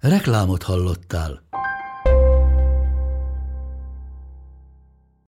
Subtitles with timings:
[0.00, 1.42] Reklámot hallottál.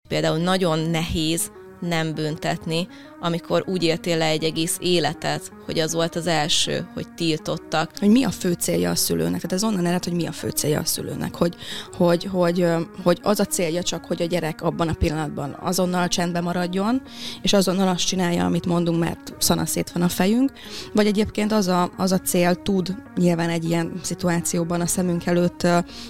[0.07, 2.87] Például nagyon nehéz nem büntetni,
[3.19, 7.91] amikor úgy éltél le egy egész életet, hogy az volt az első, hogy tiltottak.
[7.99, 9.41] Hogy mi a fő célja a szülőnek?
[9.41, 11.35] Tehát ez onnan ered, hogy mi a fő célja a szülőnek.
[11.35, 11.55] Hogy,
[11.97, 12.65] hogy, hogy,
[13.03, 17.01] hogy az a célja csak, hogy a gyerek abban a pillanatban azonnal csendben maradjon,
[17.41, 20.51] és azonnal azt csinálja, amit mondunk, mert szanaszét van a fejünk,
[20.93, 25.67] vagy egyébként az a, az a cél tud nyilván egy ilyen szituációban a szemünk előtt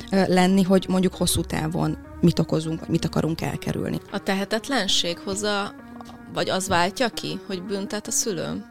[0.09, 3.99] lenni, hogy mondjuk hosszú távon mit okozunk, vagy mit akarunk elkerülni.
[4.11, 5.73] A tehetetlenség hozza,
[6.33, 8.65] vagy az váltja ki, hogy büntet a szülő?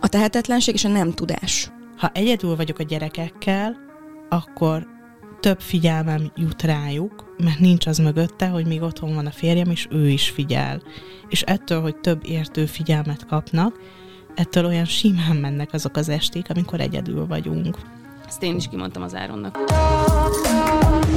[0.00, 1.70] A tehetetlenség és a nem tudás.
[1.96, 3.76] Ha egyedül vagyok a gyerekekkel,
[4.28, 4.86] akkor
[5.40, 9.86] több figyelmem jut rájuk, mert nincs az mögötte, hogy még otthon van a férjem, és
[9.90, 10.82] ő is figyel.
[11.28, 13.80] És ettől, hogy több értő figyelmet kapnak,
[14.34, 17.76] ettől olyan simán mennek azok az esték, amikor egyedül vagyunk.
[18.26, 19.58] Ezt én is kimondtam az Áronnak.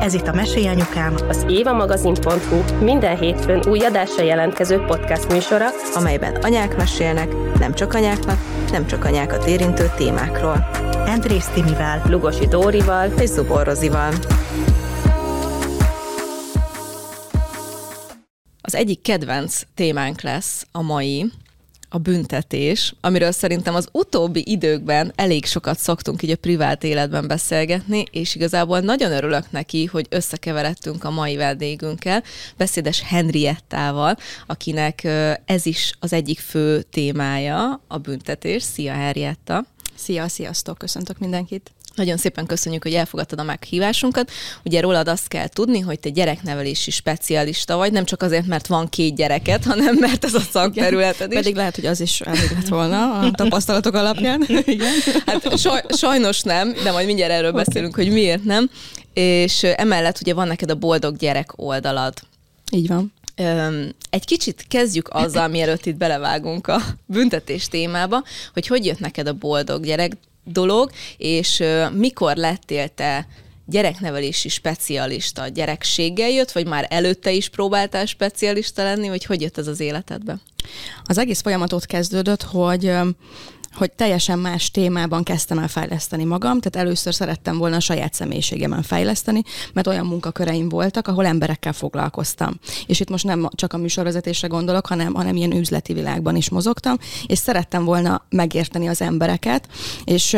[0.00, 6.34] Ez itt a Mesélj Anyukám, az évamagazin.hu minden hétfőn új adásra jelentkező podcast műsora, amelyben
[6.34, 8.38] anyák mesélnek, nem csak anyáknak,
[8.70, 10.68] nem csak anyákat érintő témákról.
[11.06, 14.12] Andrész Timivel, Lugosi Dórival és Zubor Rozival.
[18.60, 21.30] Az egyik kedvenc témánk lesz a mai,
[21.88, 28.04] a büntetés, amiről szerintem az utóbbi időkben elég sokat szoktunk így a privát életben beszélgetni,
[28.10, 32.22] és igazából nagyon örülök neki, hogy összekeveredtünk a mai vendégünkkel,
[32.56, 34.16] beszédes Henriettával,
[34.46, 35.04] akinek
[35.44, 38.62] ez is az egyik fő témája, a büntetés.
[38.62, 39.64] Szia, Henrietta!
[39.94, 41.75] Szia, sziasztok, köszöntök mindenkit!
[41.96, 44.30] Nagyon szépen köszönjük, hogy elfogadtad a meghívásunkat.
[44.64, 48.88] Ugye rólad azt kell tudni, hogy te gyereknevelési specialista vagy, nem csak azért, mert van
[48.88, 51.36] két gyereket, hanem mert ez a szakterületed is.
[51.38, 54.44] Pedig lehet, hogy az is elég lett volna a tapasztalatok alapján.
[54.64, 54.92] Igen.
[55.26, 57.64] Hát saj, sajnos nem, de majd mindjárt erről okay.
[57.64, 58.70] beszélünk, hogy miért nem.
[59.14, 62.14] És emellett ugye van neked a boldog gyerek oldalad.
[62.70, 63.12] Így van.
[64.10, 69.32] Egy kicsit kezdjük azzal, mielőtt itt belevágunk a büntetés témába, hogy hogy jött neked a
[69.32, 70.12] boldog gyerek
[70.46, 71.62] dolog, és
[71.92, 73.26] mikor lettél te
[73.66, 75.48] gyereknevelési specialista?
[75.48, 80.38] Gyerekséggel jött, vagy már előtte is próbáltál specialista lenni, vagy hogy jött ez az életedbe?
[81.04, 82.92] Az egész folyamatot kezdődött, hogy
[83.76, 88.82] hogy teljesen más témában kezdtem el fejleszteni magam, tehát először szerettem volna a saját személyiségemen
[88.82, 89.42] fejleszteni,
[89.72, 92.58] mert olyan munkaköreim voltak, ahol emberekkel foglalkoztam.
[92.86, 96.96] És itt most nem csak a műsorvezetésre gondolok, hanem, hanem ilyen üzleti világban is mozogtam,
[97.26, 99.68] és szerettem volna megérteni az embereket,
[100.04, 100.36] és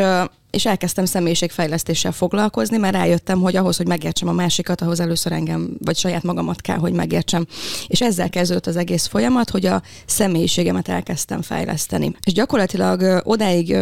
[0.51, 5.69] és elkezdtem személyiségfejlesztéssel foglalkozni, mert rájöttem, hogy ahhoz, hogy megértsem a másikat, ahhoz először engem,
[5.85, 7.45] vagy saját magamat kell, hogy megértsem.
[7.87, 12.15] És ezzel kezdődött az egész folyamat, hogy a személyiségemet elkezdtem fejleszteni.
[12.25, 13.77] És gyakorlatilag odáig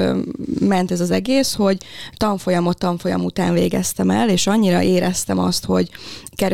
[0.59, 1.77] ment ez az egész, hogy
[2.17, 5.89] tanfolyamot tanfolyam után végeztem el, és annyira éreztem azt, hogy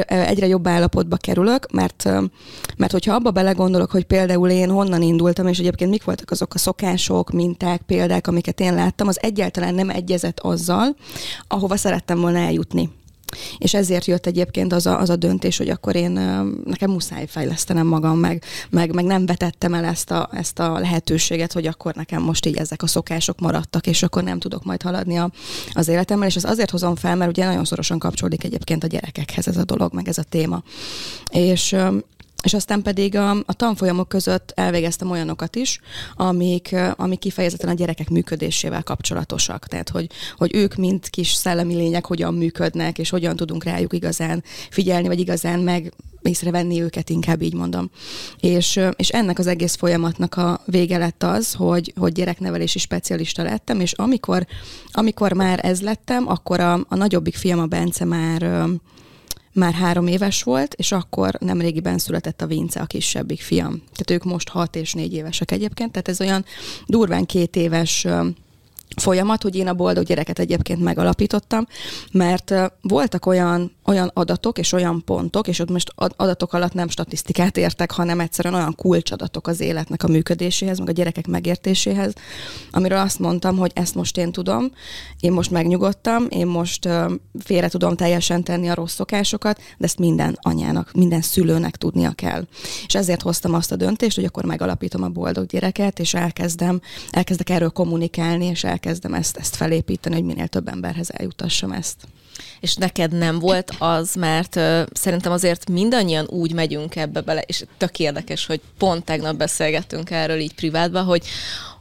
[0.07, 2.09] egyre jobb állapotba kerülök, mert,
[2.78, 6.57] mert hogyha abba belegondolok, hogy például én honnan indultam, és egyébként mik voltak azok a
[6.57, 10.95] szokások, minták, példák, amiket én láttam, az egyáltalán nem egyezett azzal,
[11.48, 12.89] ahova szerettem volna eljutni.
[13.57, 16.12] És ezért jött egyébként az a, az a döntés, hogy akkor én
[16.66, 21.54] nekem muszáj fejlesztenem magam, meg, meg, meg nem vetettem el ezt a, ezt a lehetőséget,
[21.54, 25.18] hogy akkor nekem most így ezek a szokások maradtak, és akkor nem tudok majd haladni
[25.18, 25.31] a,
[25.74, 29.48] az életemmel, és ezt azért hozom fel, mert ugye nagyon szorosan kapcsolódik egyébként a gyerekekhez
[29.48, 30.63] ez a dolog, meg ez a téma.
[31.31, 31.75] És
[32.44, 35.80] és aztán pedig a, a tanfolyamok között elvégeztem olyanokat is,
[36.16, 39.68] amik, amik kifejezetten a gyerekek működésével kapcsolatosak.
[39.68, 44.44] Tehát, hogy, hogy ők, mint kis szellemi lények, hogyan működnek, és hogyan tudunk rájuk igazán
[44.69, 47.90] figyelni, vagy igazán meg észrevenni őket, inkább így mondom.
[48.40, 53.80] És, és ennek az egész folyamatnak a vége lett az, hogy, hogy gyereknevelési specialista lettem,
[53.80, 54.48] és amikor,
[54.92, 58.66] amikor már ez lettem, akkor a, a nagyobbik fiam, a Bence már
[59.53, 63.71] már három éves volt, és akkor nem régiben született a Vince, a kisebbik fiam.
[63.71, 66.45] Tehát ők most hat és négy évesek egyébként, tehát ez olyan
[66.85, 68.07] durván két éves
[68.95, 71.67] folyamat, hogy én a boldog gyereket egyébként megalapítottam,
[72.11, 77.57] mert voltak olyan, olyan adatok és olyan pontok, és ott most adatok alatt nem statisztikát
[77.57, 82.13] értek, hanem egyszerűen olyan kulcsadatok az életnek a működéséhez, meg a gyerekek megértéséhez,
[82.71, 84.71] amiről azt mondtam, hogy ezt most én tudom,
[85.19, 86.89] én most megnyugodtam, én most
[87.39, 92.47] félre tudom teljesen tenni a rossz szokásokat, de ezt minden anyának, minden szülőnek tudnia kell.
[92.88, 96.81] És ezért hoztam azt a döntést, hogy akkor megalapítom a boldog gyereket, és elkezdem,
[97.12, 102.07] elkezdek erről kommunikálni, és el elkezdem ezt, ezt felépíteni, hogy minél több emberhez eljutassam ezt.
[102.59, 107.63] És neked nem volt az, mert uh, szerintem azért mindannyian úgy megyünk ebbe bele, és
[107.77, 111.25] tök érdekes, hogy pont tegnap beszélgettünk erről így privátban, hogy,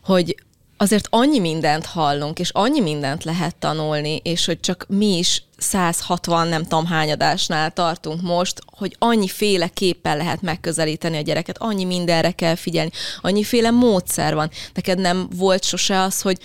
[0.05, 0.37] hogy
[0.83, 6.49] azért annyi mindent hallunk, és annyi mindent lehet tanulni, és hogy csak mi is 160
[6.49, 12.31] nem tudom hányadásnál tartunk most, hogy annyi féle képpel lehet megközelíteni a gyereket, annyi mindenre
[12.31, 12.91] kell figyelni,
[13.21, 14.51] annyiféle módszer van.
[14.75, 16.39] Neked nem volt sose az, hogy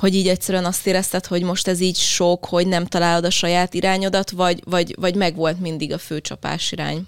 [0.00, 3.74] hogy így egyszerűen azt érezted, hogy most ez így sok, hogy nem találod a saját
[3.74, 7.06] irányodat, vagy, vagy, vagy meg volt mindig a főcsapás irány?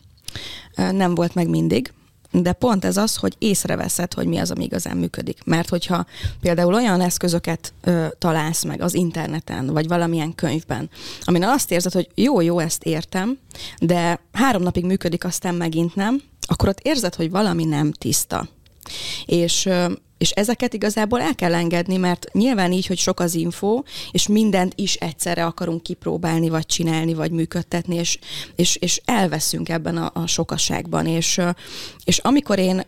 [0.74, 1.92] Nem volt meg mindig
[2.32, 5.38] de pont ez az, hogy észreveszed, hogy mi az, ami igazán működik.
[5.44, 6.06] Mert hogyha
[6.40, 10.90] például olyan eszközöket ö, találsz meg az interneten, vagy valamilyen könyvben,
[11.24, 13.38] amin azt érzed, hogy jó, jó, ezt értem,
[13.78, 18.48] de három napig működik, aztán megint nem, akkor ott érzed, hogy valami nem tiszta.
[19.26, 19.68] És
[20.22, 24.72] és ezeket igazából el kell engedni, mert nyilván így, hogy sok az info, és mindent
[24.76, 28.18] is egyszerre akarunk kipróbálni, vagy csinálni, vagy működtetni, és,
[28.56, 31.06] és, és elveszünk ebben a, a sokaságban.
[31.06, 31.40] És,
[32.04, 32.82] és amikor én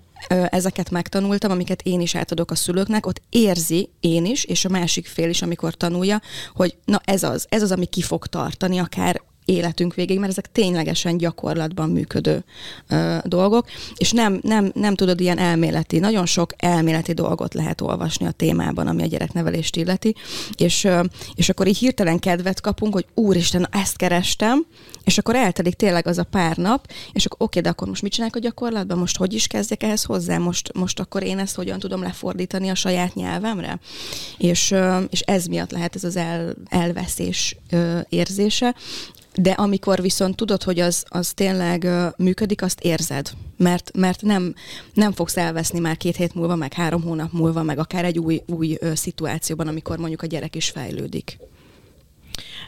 [0.51, 5.07] ezeket megtanultam, amiket én is átadok a szülőknek, ott érzi én is, és a másik
[5.07, 6.21] fél is, amikor tanulja,
[6.55, 10.53] hogy na ez az, ez az, ami ki fog tartani, akár életünk végéig, mert ezek
[10.53, 12.45] ténylegesen gyakorlatban működő
[12.89, 18.27] ö, dolgok, és nem, nem, nem tudod ilyen elméleti, nagyon sok elméleti dolgot lehet olvasni
[18.27, 20.15] a témában, ami a gyereknevelést illeti,
[20.57, 21.01] és, ö,
[21.35, 24.67] és akkor így hirtelen kedvet kapunk, hogy úristen, ezt kerestem,
[25.05, 28.13] és akkor eltelik tényleg az a pár nap, és akkor oké, de akkor most mit
[28.13, 31.79] csinálok a gyakorlatban, most hogy is kezdjek ehhez hozzá, most, most akkor én ezt hogyan
[31.79, 33.79] tudom lefordítani a saját nyelvemre,
[34.39, 34.75] és,
[35.11, 37.57] és ez miatt lehet ez az el, elveszés
[38.09, 38.75] érzése,
[39.35, 44.55] de amikor viszont tudod, hogy az, az tényleg működik, azt érzed, mert, mert nem,
[44.95, 48.43] nem fogsz elveszni már két hét múlva, meg három hónap múlva, meg akár egy új,
[48.47, 51.39] új szituációban, amikor mondjuk a gyerek is fejlődik.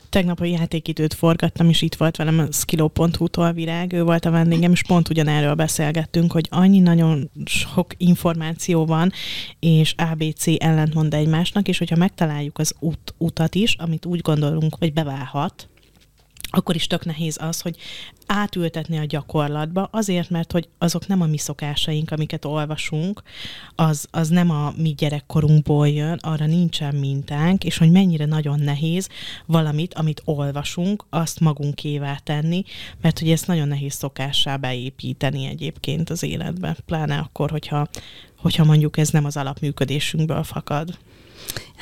[0.09, 4.73] Tegnap a játékidőt forgattam, és itt volt velem a skilo.hu-tól virág, ő volt a vendégem,
[4.73, 9.13] és pont ugyanerről beszélgettünk, hogy annyi nagyon sok információ van,
[9.59, 14.93] és ABC ellentmond egymásnak, és hogyha megtaláljuk az út, utat is, amit úgy gondolunk, hogy
[14.93, 15.69] beválhat,
[16.51, 17.77] akkor is tök nehéz az, hogy
[18.27, 23.23] átültetni a gyakorlatba, azért, mert hogy azok nem a mi szokásaink, amiket olvasunk,
[23.75, 29.09] az, az nem a mi gyerekkorunkból jön, arra nincsen mintánk, és hogy mennyire nagyon nehéz
[29.47, 32.65] valamit, amit olvasunk, azt magunkévá tenni,
[33.01, 37.89] mert hogy ezt nagyon nehéz szokássá beépíteni egyébként az életbe, pláne akkor, hogyha,
[38.37, 40.99] hogyha mondjuk ez nem az alapműködésünkből fakad.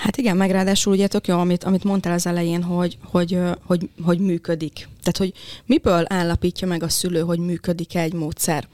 [0.04, 3.88] Hát igen, meg ráadásul ugye tök jó, amit, amit mondtál az elején, hogy, hogy, hogy,
[4.02, 4.72] hogy működik.
[4.72, 5.32] Tehát, hogy
[5.66, 8.68] miből állapítja meg a szülő, hogy működik egy módszer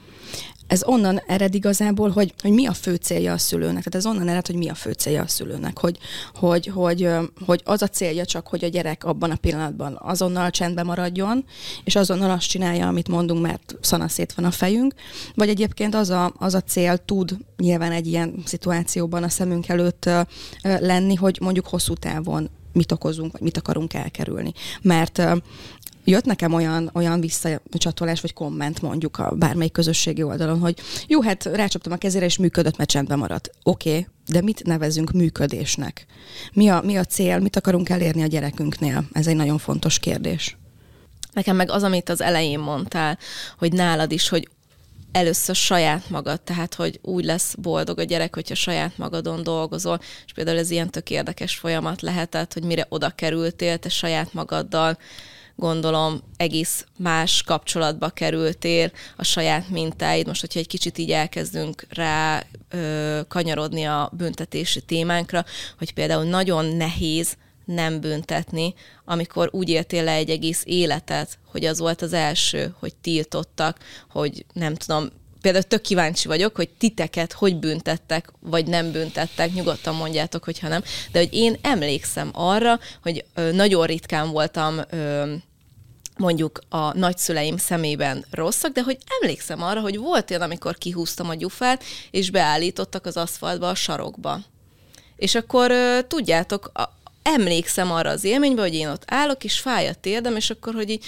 [0.71, 3.83] ez onnan ered igazából, hogy, hogy mi a fő célja a szülőnek.
[3.83, 5.79] Tehát ez onnan ered, hogy mi a fő célja a szülőnek.
[5.79, 5.97] Hogy,
[6.35, 7.09] hogy, hogy,
[7.45, 11.45] hogy az a célja csak, hogy a gyerek abban a pillanatban azonnal csendben maradjon,
[11.83, 14.93] és azonnal azt csinálja, amit mondunk, mert szanaszét van a fejünk.
[15.35, 20.09] Vagy egyébként az a, az a cél tud nyilván egy ilyen szituációban a szemünk előtt
[20.61, 24.53] lenni, hogy mondjuk hosszú távon mit okozunk, vagy mit akarunk elkerülni.
[24.81, 25.21] Mert
[26.03, 31.45] jött nekem olyan, olyan visszacsatolás, vagy komment mondjuk a bármelyik közösségi oldalon, hogy jó, hát
[31.45, 33.51] rácsaptam a kezére, és működött, mert csendben maradt.
[33.63, 36.05] Oké, okay, de mit nevezünk működésnek?
[36.53, 39.03] Mi a, mi a cél, mit akarunk elérni a gyerekünknél?
[39.11, 40.57] Ez egy nagyon fontos kérdés.
[41.33, 43.17] Nekem meg az, amit az elején mondtál,
[43.57, 44.49] hogy nálad is, hogy
[45.11, 50.33] először saját magad, tehát hogy úgy lesz boldog a gyerek, hogyha saját magadon dolgozol, és
[50.33, 54.97] például ez ilyen tök érdekes folyamat lehetett, hogy mire oda kerültél, te saját magaddal
[55.55, 60.27] gondolom egész más kapcsolatba kerültél a saját mintáid.
[60.27, 65.45] Most, hogyha egy kicsit így elkezdünk rá ö, kanyarodni a büntetési témánkra,
[65.77, 67.37] hogy például nagyon nehéz
[67.73, 68.73] nem büntetni,
[69.05, 73.77] amikor úgy éltél le egy egész életet, hogy az volt az első, hogy tiltottak,
[74.09, 75.09] hogy nem tudom,
[75.41, 80.83] például tök kíváncsi vagyok, hogy titeket hogy büntettek, vagy nem büntettek, nyugodtan mondjátok, hogyha nem,
[81.11, 84.81] de hogy én emlékszem arra, hogy nagyon ritkán voltam
[86.17, 91.35] mondjuk a nagyszüleim szemében rosszak, de hogy emlékszem arra, hogy volt olyan, amikor kihúztam a
[91.35, 94.39] gyufát, és beállítottak az aszfaltba a sarokba.
[95.15, 95.73] És akkor
[96.07, 96.71] tudjátok,
[97.23, 100.89] emlékszem arra az élménybe, hogy én ott állok, és fáj a térdem, és akkor, hogy
[100.89, 101.05] így,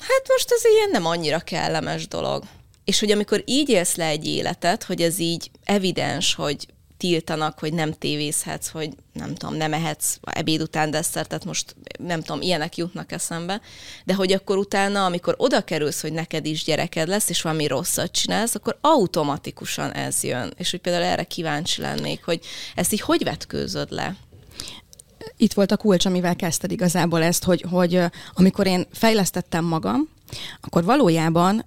[0.00, 2.44] hát most ez ilyen nem annyira kellemes dolog.
[2.84, 6.66] És hogy amikor így élsz le egy életet, hogy ez így evidens, hogy
[6.96, 12.40] tiltanak, hogy nem tévészhetsz, hogy nem tudom, nem ehetsz ebéd után desszertet, most nem tudom,
[12.40, 13.60] ilyenek jutnak eszembe,
[14.04, 18.12] de hogy akkor utána, amikor oda kerülsz, hogy neked is gyereked lesz, és valami rosszat
[18.12, 20.52] csinálsz, akkor automatikusan ez jön.
[20.56, 22.40] És hogy például erre kíváncsi lennék, hogy
[22.74, 24.16] ezt így hogy vetkőzöd le?
[25.36, 28.00] Itt volt a kulcs, amivel kezdted igazából ezt, hogy, hogy
[28.34, 30.08] amikor én fejlesztettem magam,
[30.60, 31.64] akkor valójában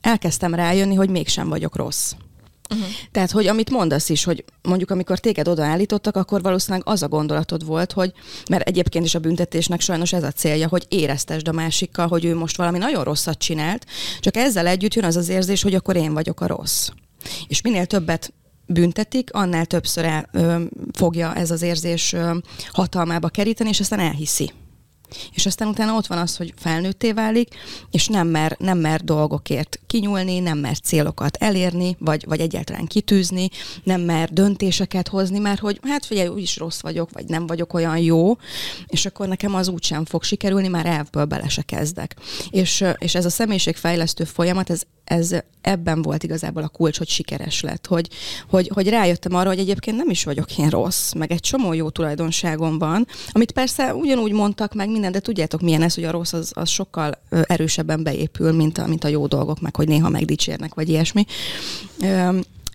[0.00, 2.12] elkezdtem rájönni, hogy mégsem vagyok rossz.
[2.74, 2.86] Uh-huh.
[3.12, 7.64] Tehát, hogy amit mondasz is, hogy mondjuk amikor téged odaállítottak, akkor valószínűleg az a gondolatod
[7.64, 8.12] volt, hogy,
[8.50, 12.36] mert egyébként is a büntetésnek sajnos ez a célja, hogy éreztesd a másikkal, hogy ő
[12.36, 13.86] most valami nagyon rosszat csinált,
[14.20, 16.88] csak ezzel együtt jön az az érzés, hogy akkor én vagyok a rossz.
[17.48, 18.32] És minél többet
[18.72, 20.62] büntetik, annál többször el, ö,
[20.92, 22.36] fogja ez az érzés ö,
[22.72, 24.52] hatalmába keríteni, és aztán elhiszi.
[25.34, 27.48] És aztán utána ott van az, hogy felnőtté válik,
[27.90, 33.48] és nem mer, nem mer dolgokért kinyúlni, nem mer célokat elérni, vagy, vagy egyáltalán kitűzni,
[33.84, 37.98] nem mer döntéseket hozni, mert hogy hát figyelj, úgyis rossz vagyok, vagy nem vagyok olyan
[37.98, 38.36] jó,
[38.86, 42.16] és akkor nekem az úgy sem fog sikerülni, már elvből bele se kezdek.
[42.50, 47.60] És, és ez a személyiségfejlesztő folyamat, ez ez ebben volt igazából a kulcs, hogy sikeres
[47.60, 48.08] lett, hogy,
[48.48, 51.90] hogy, hogy rájöttem arra, hogy egyébként nem is vagyok én rossz, meg egy csomó jó
[51.90, 56.32] tulajdonságom van, amit persze ugyanúgy mondtak meg minden, de tudjátok milyen ez, hogy a rossz
[56.32, 60.74] az, az sokkal erősebben beépül, mint a, mint a jó dolgok, meg hogy néha megdicsérnek,
[60.74, 61.24] vagy ilyesmi.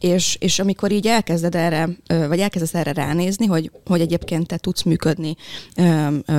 [0.06, 4.84] És, és amikor így elkezded erre, vagy elkezdesz erre ránézni, hogy, hogy egyébként te tudsz
[4.84, 5.36] működni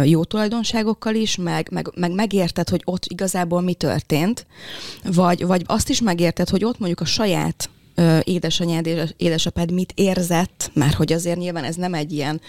[0.04, 4.46] jó tulajdonságokkal is, meg, meg, meg megérted, hogy ott igazából mi történt,
[5.04, 7.70] vagy, vagy azt is megérted, hogy ott mondjuk a saját
[8.22, 12.40] édesanyád, édesapád mit érzett, mert hogy azért nyilván ez nem egy ilyen,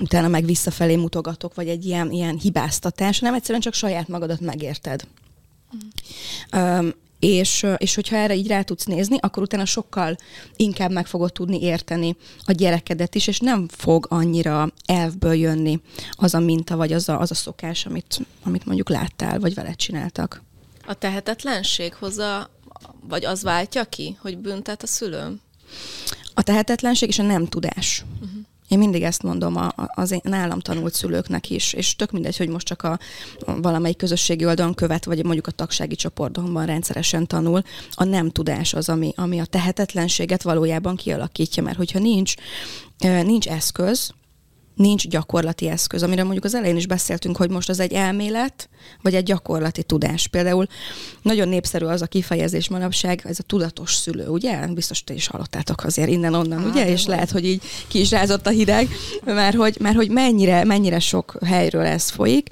[0.00, 5.06] utána meg visszafelé mutogatok, vagy egy ilyen, ilyen hibáztatás, hanem egyszerűen csak saját magadat megérted.
[6.56, 6.88] Mm
[7.18, 10.16] és, és hogyha erre így rá tudsz nézni, akkor utána sokkal
[10.56, 15.80] inkább meg fogod tudni érteni a gyerekedet is, és nem fog annyira elvből jönni
[16.12, 19.76] az a minta, vagy az a, az a szokás, amit, amit mondjuk láttál, vagy veled
[19.76, 20.42] csináltak.
[20.86, 22.50] A tehetetlenség hozza,
[23.08, 25.40] vagy az váltja ki, hogy büntet a szülőm?
[26.34, 28.04] A tehetetlenség és a nem tudás.
[28.20, 28.40] Uh-huh.
[28.68, 32.48] Én mindig ezt mondom a, az én nálam tanult szülőknek is, és tök mindegy, hogy
[32.48, 32.98] most csak a,
[33.38, 37.62] a valamelyik közösségi oldalon követ, vagy mondjuk a tagsági csoportomban rendszeresen tanul,
[37.94, 42.34] a nem tudás az, ami, ami a tehetetlenséget valójában kialakítja, mert hogyha nincs,
[43.24, 44.10] nincs eszköz,
[44.76, 48.68] nincs gyakorlati eszköz, amire mondjuk az elején is beszéltünk, hogy most az egy elmélet,
[49.02, 50.28] vagy egy gyakorlati tudás.
[50.28, 50.66] Például
[51.22, 54.66] nagyon népszerű az a kifejezés manapság, ez a tudatos szülő, ugye?
[54.66, 56.88] Biztos te is hallottátok azért innen-onnan, ugye?
[56.88, 57.14] És van.
[57.14, 58.88] lehet, hogy így ki is rázott a hideg,
[59.24, 62.48] mert hogy, mert hogy mennyire, mennyire sok helyről ez folyik.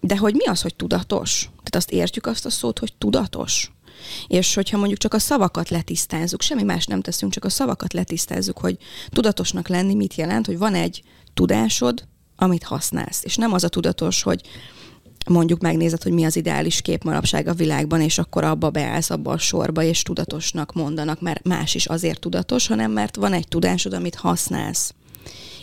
[0.00, 1.40] De hogy mi az, hogy tudatos?
[1.40, 3.72] Tehát azt értjük azt a szót, hogy tudatos.
[4.26, 8.58] És hogyha mondjuk csak a szavakat letisztázzuk, semmi más nem teszünk, csak a szavakat letisztázzuk,
[8.58, 8.76] hogy
[9.08, 11.02] tudatosnak lenni mit jelent, hogy van egy
[11.34, 12.04] tudásod,
[12.36, 13.24] amit használsz.
[13.24, 14.40] És nem az a tudatos, hogy
[15.26, 19.32] mondjuk megnézed, hogy mi az ideális kép manapság a világban, és akkor abba beállsz abba
[19.32, 23.92] a sorba, és tudatosnak mondanak, mert más is azért tudatos, hanem mert van egy tudásod,
[23.92, 24.94] amit használsz.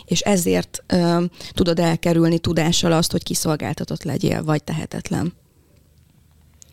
[0.04, 5.32] És ezért ö, tudod elkerülni tudással azt, hogy kiszolgáltatott legyél, vagy tehetetlen.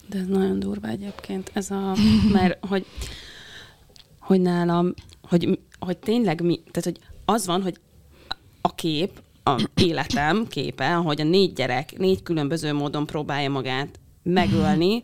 [0.10, 1.96] De ez nagyon durva egyébként, ez a,
[2.34, 2.86] mert hogy,
[4.20, 7.80] hogy nálam, hogy, hogy tényleg mi, tehát hogy az van, hogy
[8.62, 15.04] a kép, a életem képe, hogy a négy gyerek négy különböző módon próbálja magát megölni,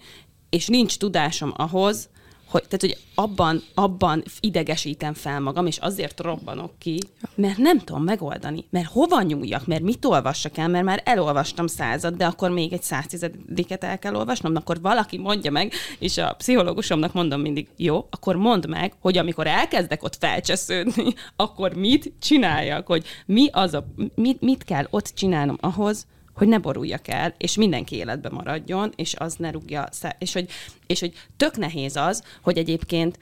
[0.50, 2.10] és nincs tudásom ahhoz,
[2.48, 7.00] hogy, tehát, hogy abban, abban idegesítem fel magam, és azért robbanok ki,
[7.36, 8.66] mert nem tudom megoldani.
[8.70, 12.84] Mert hova nyúljak, mert mit olvassak el, mert már elolvastam század, de akkor még egy
[12.84, 18.36] száztizediket el kell olvasnom, akkor valaki mondja meg, és a pszichológusomnak mondom mindig, jó, akkor
[18.36, 23.86] mondd meg, hogy amikor elkezdek ott felcsesződni, akkor mit csináljak, hogy mi az a,
[24.16, 26.06] mit, mit kell ott csinálnom ahhoz,
[26.36, 30.50] hogy ne boruljak el, és mindenki életbe maradjon, és az ne rúgja, és hogy,
[30.88, 33.20] és hogy tök nehéz az, hogy egyébként,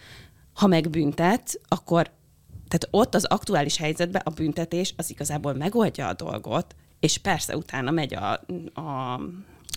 [0.53, 2.12] ha megbüntet, akkor
[2.67, 7.91] tehát ott az aktuális helyzetben a büntetés az igazából megoldja a dolgot, és persze utána
[7.91, 8.32] megy a,
[8.82, 9.20] a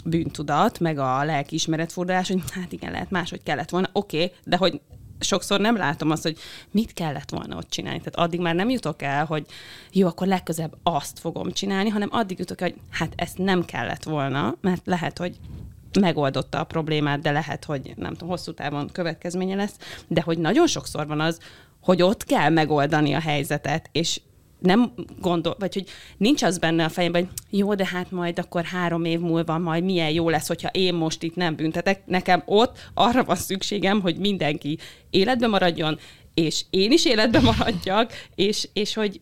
[0.04, 4.80] bűntudat, meg a lelkiismeretfordulás, hogy hát igen, lehet máshogy kellett volna, oké, okay, de hogy
[5.18, 6.38] sokszor nem látom azt, hogy
[6.70, 7.98] mit kellett volna ott csinálni.
[7.98, 9.46] Tehát addig már nem jutok el, hogy
[9.92, 14.02] jó, akkor legközebb azt fogom csinálni, hanem addig jutok el, hogy hát ezt nem kellett
[14.02, 15.36] volna, mert lehet, hogy
[16.00, 20.66] megoldotta a problémát, de lehet, hogy nem tudom, hosszú távon következménye lesz, de hogy nagyon
[20.66, 21.40] sokszor van az,
[21.80, 24.20] hogy ott kell megoldani a helyzetet, és
[24.58, 25.86] nem gondol, vagy hogy
[26.16, 29.84] nincs az benne a fejemben, hogy jó, de hát majd akkor három év múlva majd
[29.84, 32.06] milyen jó lesz, hogyha én most itt nem büntetek.
[32.06, 34.78] Nekem ott arra van szükségem, hogy mindenki
[35.10, 35.98] életbe maradjon,
[36.34, 39.20] és én is életbe maradjak, és, és hogy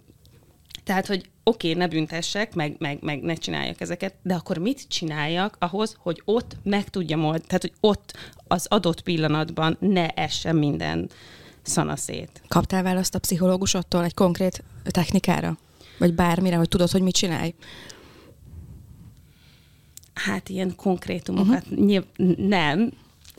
[0.85, 4.89] tehát, hogy oké, okay, ne büntessek, meg, meg, meg ne csináljak ezeket, de akkor mit
[4.89, 8.17] csináljak ahhoz, hogy ott meg tudjam oldani, tehát, hogy ott
[8.49, 11.11] az adott pillanatban ne essen minden
[11.65, 12.43] szanaszét.
[12.49, 15.59] Kaptál választ a pszichológusottól egy konkrét technikára?
[15.99, 17.55] Vagy bármire, hogy tudod, hogy mit csinálj?
[20.15, 21.87] Hát ilyen konkrétumokat uh-huh.
[21.87, 22.05] nyilv,
[22.37, 22.93] nem,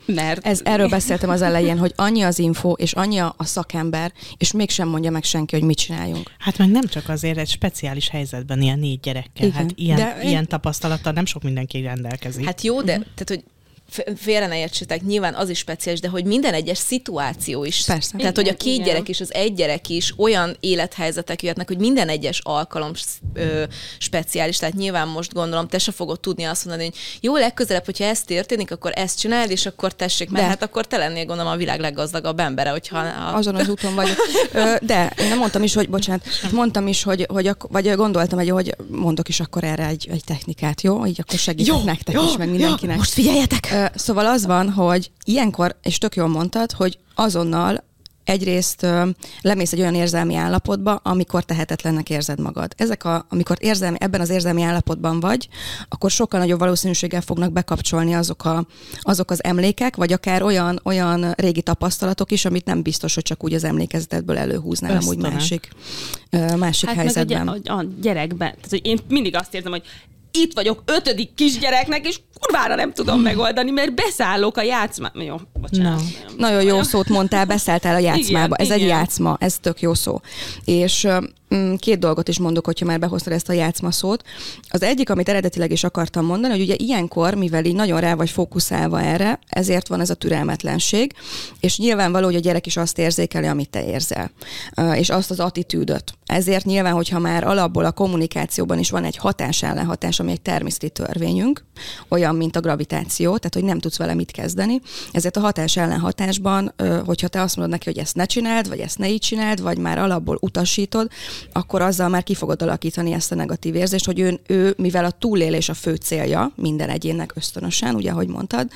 [0.05, 0.45] mert...
[0.45, 4.87] Ez, erről beszéltem az elején, hogy annyi az info, és annyi a szakember, és mégsem
[4.87, 6.31] mondja meg senki, hogy mit csináljunk.
[6.39, 9.51] Hát meg nem csak azért egy speciális helyzetben ilyen négy gyerekkel, Igen.
[9.51, 10.47] hát ilyen, de ilyen én...
[10.47, 12.45] tapasztalattal nem sok mindenki rendelkezik.
[12.45, 13.13] Hát jó, de uh-huh.
[13.13, 13.43] tehát, hogy
[14.15, 17.83] félre ne értsetek, nyilván az is speciális, de hogy minden egyes szituáció is.
[17.85, 18.17] Persze.
[18.17, 18.85] Tehát, hogy a két igen.
[18.85, 22.91] gyerek és az egy gyerek is olyan élethelyzetek jöhetnek, hogy minden egyes alkalom
[23.33, 23.63] ö,
[23.97, 24.57] speciális.
[24.57, 28.21] Tehát nyilván most gondolom, te se fogod tudni azt mondani, hogy jó, legközelebb, hogyha ez
[28.21, 30.49] történik, akkor ezt csináld, és akkor tessék, mert de.
[30.49, 32.97] hát akkor te lennél gondolom a világ leggazdagabb embere, hogyha...
[32.97, 33.35] A...
[33.35, 34.17] Azon az úton vagyok.
[34.81, 38.49] De én nem mondtam is, hogy, bocsánat, mondtam is, hogy, hogy ak- vagy gondoltam, hogy,
[38.49, 41.05] hogy mondok is akkor erre egy, egy technikát, jó?
[41.05, 42.93] Így akkor segítek jó, nektek jó, is, meg mindenkinek.
[42.93, 43.74] Jó, most figyeljetek!
[43.95, 47.83] Szóval az van, hogy ilyenkor, és tök jól mondtad, hogy azonnal
[48.25, 49.09] egyrészt ö,
[49.41, 52.73] lemész egy olyan érzelmi állapotba, amikor tehetetlennek érzed magad.
[52.77, 55.47] Ezek a, amikor érzelmi, ebben az érzelmi állapotban vagy,
[55.89, 58.67] akkor sokkal nagyobb valószínűséggel fognak bekapcsolni azok, a,
[59.01, 63.43] azok az emlékek, vagy akár olyan, olyan régi tapasztalatok is, amit nem biztos, hogy csak
[63.43, 65.69] úgy az emlékezetedből előhúznál úgy másik,
[66.29, 67.45] ö, másik hát helyzetben.
[67.45, 68.53] Meg a, a gyerekben.
[68.53, 69.83] Tehát, hogy én mindig azt érzem, hogy
[70.35, 75.23] itt vagyok ötödik kisgyereknek, és kurvára nem tudom megoldani, mert beszállok a játszmába.
[75.23, 76.01] Jó, bocsánat.
[76.27, 76.35] No.
[76.37, 78.55] Nagyon jó szót mondtál, beszálltál a játszmába.
[78.59, 78.79] Igen, ez igen.
[78.79, 80.19] egy játszma, ez tök jó szó.
[80.65, 81.23] És Mm,
[81.77, 84.23] két dolgot is mondok, hogyha már behoztad ezt a játszma szót.
[84.69, 88.29] Az egyik, amit eredetileg is akartam mondani, hogy ugye ilyenkor, mivel így nagyon rá vagy
[88.29, 91.13] fókuszálva erre, ezért van ez a türelmetlenség,
[91.59, 94.31] és nyilvánvaló, hogy a gyerek is azt érzékeli, amit te érzel,
[94.93, 96.13] és azt az attitűdöt.
[96.25, 100.89] Ezért nyilván, hogyha már alapból a kommunikációban is van egy hatás ellenhatás, ami egy természeti
[100.89, 101.65] törvényünk,
[102.07, 104.81] olyan, mint a gravitáció, tehát hogy nem tudsz vele mit kezdeni.
[105.11, 106.73] Ezért a hatás ellenhatásban,
[107.05, 109.77] hogyha te azt mondod neki, hogy ezt ne csináld, vagy ezt ne így csináld, vagy
[109.77, 111.11] már alapból utasítod,
[111.51, 115.11] akkor azzal már ki fogod alakítani ezt a negatív érzést, hogy ő, ő mivel a
[115.11, 118.69] túlélés a fő célja minden egyénnek ösztönösen, ugye, ahogy mondtad,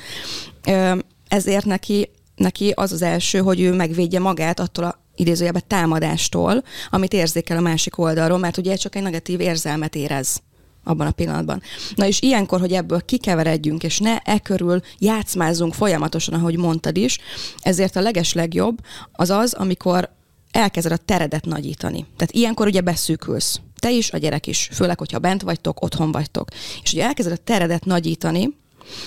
[1.28, 7.12] ezért neki, neki az az első, hogy ő megvédje magát attól a idézőjelben támadástól, amit
[7.12, 10.42] érzékel a másik oldalról, mert ugye csak egy negatív érzelmet érez
[10.84, 11.62] abban a pillanatban.
[11.94, 17.18] Na és ilyenkor, hogy ebből kikeveredjünk, és ne e körül játszmázunk folyamatosan, ahogy mondtad is,
[17.60, 18.78] ezért a leges legjobb
[19.12, 20.10] az az, amikor
[20.50, 22.06] elkezded a teredet nagyítani.
[22.16, 23.60] Tehát ilyenkor ugye beszűkülsz.
[23.78, 26.48] Te is, a gyerek is, főleg, hogyha bent vagytok, otthon vagytok.
[26.82, 28.58] És ugye elkezded a teredet nagyítani,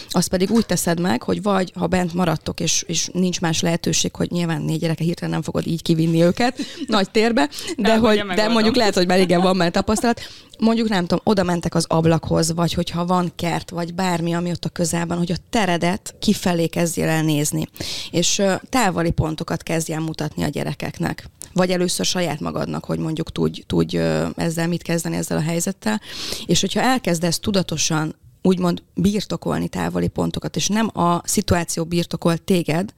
[0.10, 4.16] azt pedig úgy teszed meg, hogy vagy, ha bent maradtok, és, és nincs más lehetőség,
[4.16, 8.48] hogy nyilván négy gyereke hirtelen nem fogod így kivinni őket nagy térbe, de, hogy, de
[8.48, 10.22] mondjuk lehet, hogy már igen, van már tapasztalat,
[10.60, 14.66] mondjuk nem tudom, oda mentek az ablakhoz, vagy hogyha van kert, vagy bármi, ami ott
[14.66, 17.68] a közelben, hogy a teredet kifelé kezdjél el nézni,
[18.12, 21.30] és távoli pontokat kezdjen mutatni a gyerekeknek.
[21.54, 23.98] Vagy először saját magadnak, hogy mondjuk tudj, tudj
[24.36, 26.02] ezzel mit kezdeni ezzel a helyzettel.
[26.46, 32.94] És hogyha elkezdesz tudatosan úgymond birtokolni távoli pontokat, és nem a szituáció birtokol téged,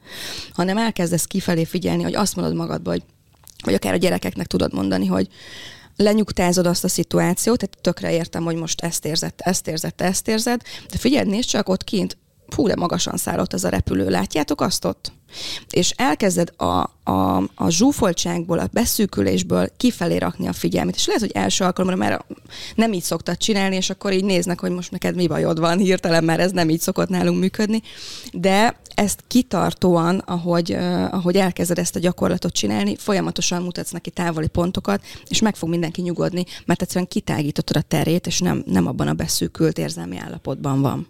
[0.54, 3.04] hanem elkezdesz kifelé figyelni, hogy azt mondod magadba, hogy
[3.64, 5.28] vagy akár a gyerekeknek tudod mondani, hogy
[5.96, 10.62] lenyugtázod azt a szituációt, tehát tökre értem, hogy most ezt érzed, ezt érzed, ezt érzed,
[10.92, 12.18] de figyeld, nézd csak ott kint,
[12.50, 15.12] fú, de magasan szállott ez a repülő, látjátok azt ott?
[15.70, 20.96] És elkezded a, a, a zsúfoltságból, a beszűkülésből kifelé rakni a figyelmet.
[20.96, 22.26] És lehet, hogy első alkalommal már
[22.76, 26.24] nem így szoktad csinálni, és akkor így néznek, hogy most neked mi bajod van hirtelen,
[26.24, 27.82] mert ez nem így szokott nálunk működni.
[28.32, 30.72] De ezt kitartóan, ahogy,
[31.12, 36.02] ahogy elkezded ezt a gyakorlatot csinálni, folyamatosan mutatsz neki távoli pontokat, és meg fog mindenki
[36.02, 41.08] nyugodni, mert egyszerűen kitágítottad a terét, és nem, nem abban a beszűkült érzelmi állapotban van.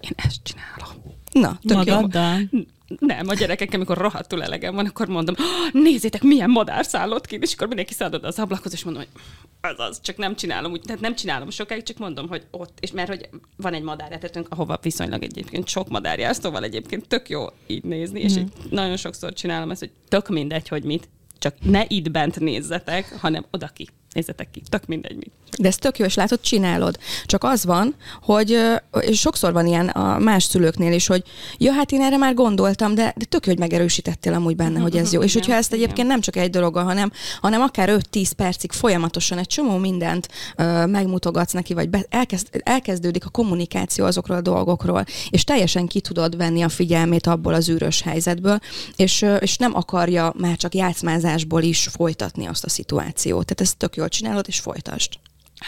[0.00, 1.18] Én ezt csinálom.
[1.32, 2.38] Na, tök Magaddal?
[2.50, 2.60] jó.
[2.98, 5.34] nem, a gyerekek, amikor rohadtul elegem van, akkor mondom,
[5.72, 9.22] nézzétek, milyen madár szállott ki, és akkor mindenki szállod az ablakhoz, és mondom, hogy
[9.60, 12.92] az az, csak nem csinálom, úgy, tehát nem csinálom sokáig, csak mondom, hogy ott, és
[12.92, 17.46] mert hogy van egy madárjátetőnk, ahova viszonylag egyébként sok madár jár, szóval egyébként tök jó
[17.66, 18.40] így nézni, és mm.
[18.40, 23.16] így nagyon sokszor csinálom ezt, hogy tök mindegy, hogy mit, csak ne itt bent nézzetek,
[23.20, 25.30] hanem oda ki nézzetek ki, tök mindegy mit.
[25.58, 26.98] De ez tök jó, és látod, csinálod.
[27.26, 28.58] Csak az van, hogy
[29.00, 31.22] és sokszor van ilyen a más szülőknél is, hogy
[31.58, 34.96] ja, hát én erre már gondoltam, de, de tök jó, hogy megerősítettél amúgy benne, hogy
[34.96, 35.22] ez jó.
[35.22, 39.46] És hogyha ezt egyébként nem csak egy dolog, hanem, hanem akár 5-10 percig folyamatosan egy
[39.46, 45.44] csomó mindent ö, megmutogatsz neki, vagy be, elkezd, elkezdődik a kommunikáció azokról a dolgokról, és
[45.44, 48.58] teljesen ki tudod venni a figyelmét abból az űrös helyzetből,
[48.96, 53.44] és, és nem akarja már csak játszmázásból is folytatni azt a szituációt.
[53.44, 55.12] Tehát ez tök jól csinálod, és folytasd.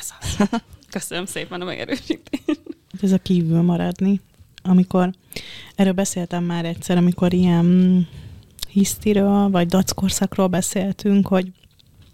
[0.00, 0.48] Ez az.
[0.90, 2.60] Köszönöm szépen a megerősítést.
[3.00, 4.20] Ez a kívül maradni.
[4.62, 5.10] Amikor,
[5.74, 8.08] erről beszéltem már egyszer, amikor ilyen
[8.68, 11.52] hisztiről, vagy dackorszakról beszéltünk, hogy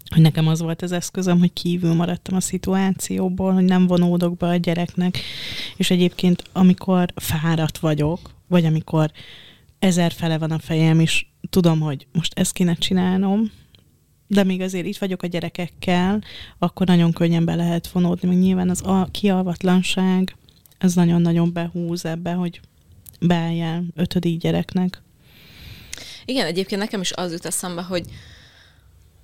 [0.09, 4.47] hogy nekem az volt az eszközöm, hogy kívül maradtam a szituációból, hogy nem vonódok be
[4.47, 5.17] a gyereknek,
[5.77, 9.11] és egyébként amikor fáradt vagyok, vagy amikor
[9.79, 13.51] ezer fele van a fejem, és tudom, hogy most ezt kéne csinálnom,
[14.31, 16.23] de még azért itt vagyok a gyerekekkel,
[16.57, 20.35] akkor nagyon könnyen be lehet vonódni, meg nyilván az a kialvatlanság,
[20.77, 22.59] ez nagyon-nagyon behúz ebbe, hogy
[23.19, 25.01] beálljál ötödik gyereknek.
[26.25, 28.05] Igen, egyébként nekem is az jut eszembe, hogy,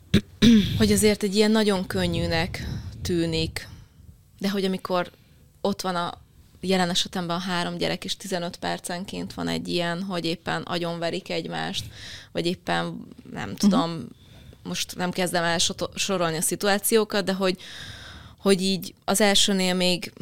[0.78, 2.68] hogy azért egy ilyen nagyon könnyűnek
[3.02, 3.68] tűnik,
[4.40, 5.12] de hogy amikor
[5.62, 6.14] ott van a
[6.62, 11.86] jelen esetemben a három gyerek, és 15 percenként van egy ilyen, hogy éppen agyonverik egymást,
[12.32, 14.24] vagy éppen nem tudom, uh-huh
[14.66, 15.58] most nem kezdem el
[15.96, 17.58] sorolni a szituációkat, de hogy,
[18.38, 20.14] hogy így az elsőnél még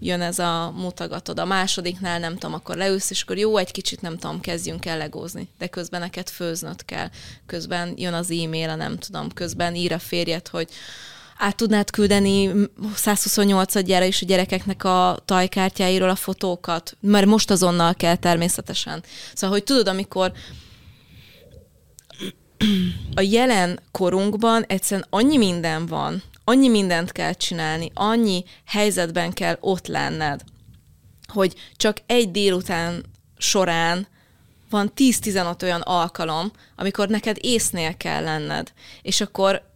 [0.00, 4.00] jön ez a mutogatod, a másodiknál nem tudom, akkor leülsz, és akkor jó, egy kicsit
[4.00, 7.08] nem tudom, kezdjünk el legózni, de közben neked főznöd kell,
[7.46, 10.68] közben jön az e-mail, nem tudom, közben ír a férjed, hogy
[11.38, 12.50] át tudnád küldeni
[12.96, 19.02] 128-adjára is a gyerekeknek a tajkártyáiról a fotókat, mert most azonnal kell természetesen.
[19.34, 20.32] Szóval, hogy tudod, amikor
[23.14, 29.86] a jelen korunkban egyszerűen annyi minden van, annyi mindent kell csinálni, annyi helyzetben kell ott
[29.86, 30.44] lenned,
[31.26, 33.04] hogy csak egy délután
[33.38, 34.06] során
[34.70, 39.74] van 10-15 olyan alkalom, amikor neked észnél kell lenned, és akkor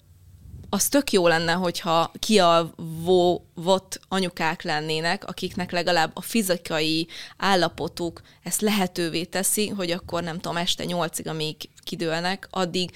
[0.71, 9.25] az tök jó lenne, hogyha kialvóvott anyukák lennének, akiknek legalább a fizikai állapotuk ezt lehetővé
[9.25, 12.91] teszi, hogy akkor nem tudom, este nyolcig, amíg kidőlnek, addig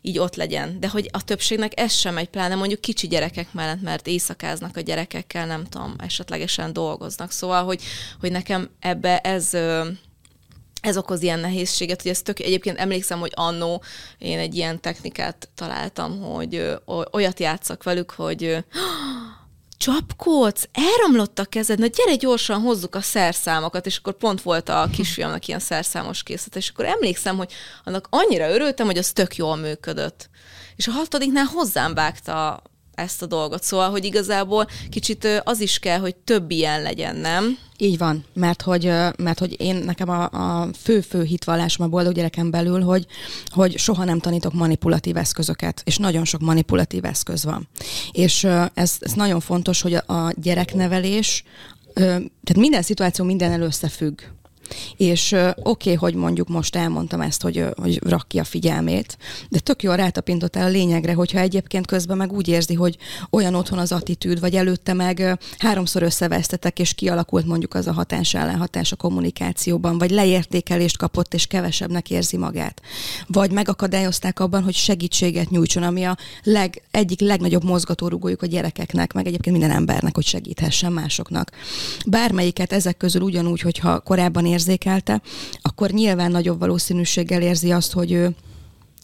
[0.00, 0.80] így ott legyen.
[0.80, 4.80] De hogy a többségnek ez sem egy pláne mondjuk kicsi gyerekek mellett, mert éjszakáznak a
[4.80, 7.30] gyerekekkel, nem tudom, esetlegesen dolgoznak.
[7.30, 7.82] Szóval, hogy,
[8.20, 9.50] hogy nekem ebbe ez
[10.80, 13.82] ez okoz ilyen nehézséget, hogy ez tök, egyébként emlékszem, hogy annó
[14.18, 16.78] én egy ilyen technikát találtam, hogy
[17.12, 18.56] olyat játszak velük, hogy
[19.78, 24.88] csapkódsz, elromlott a kezed, na gyere gyorsan hozzuk a szerszámokat, és akkor pont volt a
[24.92, 27.52] kisfiamnak ilyen szerszámos készlet, és akkor emlékszem, hogy
[27.84, 30.30] annak annyira örültem, hogy az tök jól működött.
[30.76, 32.62] És a hatodiknál hozzám vágta
[32.98, 33.62] ezt a dolgot.
[33.62, 37.58] Szóval, hogy igazából kicsit az is kell, hogy több ilyen legyen, nem?
[37.80, 38.84] Így van, mert hogy,
[39.16, 43.06] mert hogy én nekem a, a fő-fő hitvallásom a boldog gyereken belül, hogy,
[43.46, 47.68] hogy soha nem tanítok manipulatív eszközöket, és nagyon sok manipulatív eszköz van.
[48.12, 51.44] És ez, ez nagyon fontos, hogy a gyereknevelés,
[51.94, 54.20] tehát minden szituáció minden összefügg.
[54.96, 59.58] És oké, okay, hogy mondjuk most elmondtam ezt, hogy, hogy rak ki a figyelmét, de
[59.58, 62.96] tök jól rátapintottál a lényegre, hogyha egyébként közben meg úgy érzi, hogy
[63.30, 68.34] olyan otthon az attitűd, vagy előtte meg háromszor összevesztetek, és kialakult mondjuk az a hatás
[68.34, 72.82] ellenhatás a kommunikációban, vagy leértékelést kapott, és kevesebbnek érzi magát.
[73.26, 79.26] Vagy megakadályozták abban, hogy segítséget nyújtson, ami a leg, egyik legnagyobb mozgatórugójuk a gyerekeknek, meg
[79.26, 81.50] egyébként minden embernek, hogy segíthessen másoknak.
[82.06, 85.20] Bármelyiket ezek közül ugyanúgy, hogyha korábban ér érzékelte,
[85.62, 88.34] akkor nyilván nagyobb valószínűséggel érzi azt, hogy ő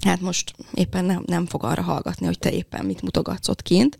[0.05, 3.99] hát most éppen nem, nem fog arra hallgatni, hogy te éppen mit mutogatsz ott kint.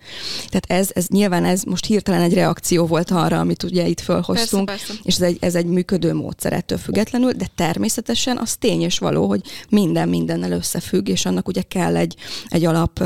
[0.49, 4.67] Tehát ez, ez nyilván ez most hirtelen egy reakció volt arra, amit ugye itt felhoztunk,
[4.67, 5.03] persze, persze.
[5.05, 9.27] és ez egy, ez egy működő módszer ettől függetlenül, de természetesen az tény és való,
[9.27, 12.17] hogy minden mindennel összefügg, és annak ugye kell egy,
[12.49, 13.05] egy alap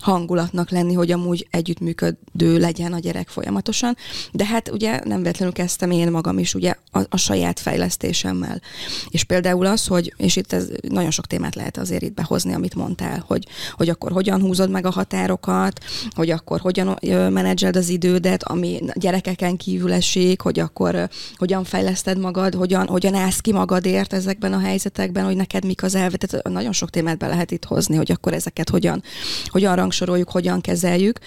[0.00, 3.96] hangulatnak lenni, hogy amúgy együttműködő legyen a gyerek folyamatosan.
[4.32, 8.60] De hát ugye nem véletlenül kezdtem én magam is ugye a, a saját fejlesztésemmel.
[9.08, 12.54] És például az, hogy, és itt ez nagyon sok témát lehet azért itt behozni, hozni,
[12.54, 16.98] amit mondtál, hogy, hogy akkor hogyan húzod meg a határokat, hogy akkor hogyan
[17.30, 23.38] menedzseld az idődet, ami gyerekeken kívül esik, hogy akkor hogyan fejleszted magad, hogyan, hogyan állsz
[23.38, 26.16] ki magadért ezekben a helyzetekben, hogy neked mik az elve.
[26.16, 29.02] Tehát nagyon sok témát be lehet itt hozni, hogy akkor ezeket hogyan,
[29.46, 31.18] hogyan rangsoroljuk, hogyan kezeljük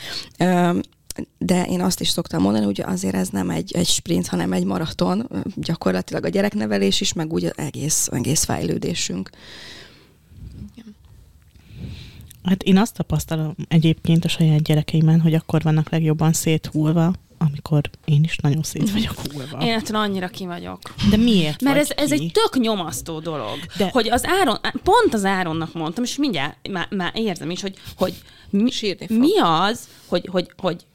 [1.37, 4.63] de én azt is szoktam mondani, hogy azért ez nem egy, egy sprint, hanem egy
[4.63, 9.29] maraton, gyakorlatilag a gyereknevelés is, meg úgy egész, egész fejlődésünk.
[12.47, 18.23] Hát én azt tapasztalom egyébként a saját gyerekeimen, hogy akkor vannak legjobban széthúlva, amikor én
[18.23, 19.65] is nagyon szét vagyok hullva.
[19.65, 20.79] Én ettől annyira ki vagyok.
[21.09, 22.13] De miért Mert ez, vagy ez ki?
[22.23, 23.57] egy tök nyomasztó dolog.
[23.77, 23.89] De-.
[23.91, 28.13] Hogy az Áron, pont az Áronnak mondtam, és mindjárt már, már érzem is, hogy, hogy
[28.49, 29.17] mi, Sírni fog.
[29.17, 30.85] mi az, hogy, hogy, hogy,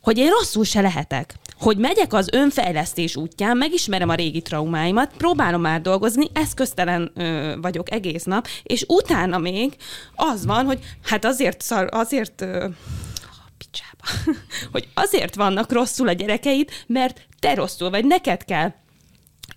[0.00, 1.34] hogy én rosszul se lehetek.
[1.58, 7.92] Hogy megyek az önfejlesztés útján, megismerem a régi traumáimat, próbálom már dolgozni, eszköztelen ö, vagyok
[7.92, 9.76] egész nap, és utána még
[10.14, 12.66] az van, hogy hát azért szar, azért ö,
[13.58, 14.32] picsába,
[14.72, 18.72] hogy azért vannak rosszul a gyerekeid, mert te rosszul vagy, neked kell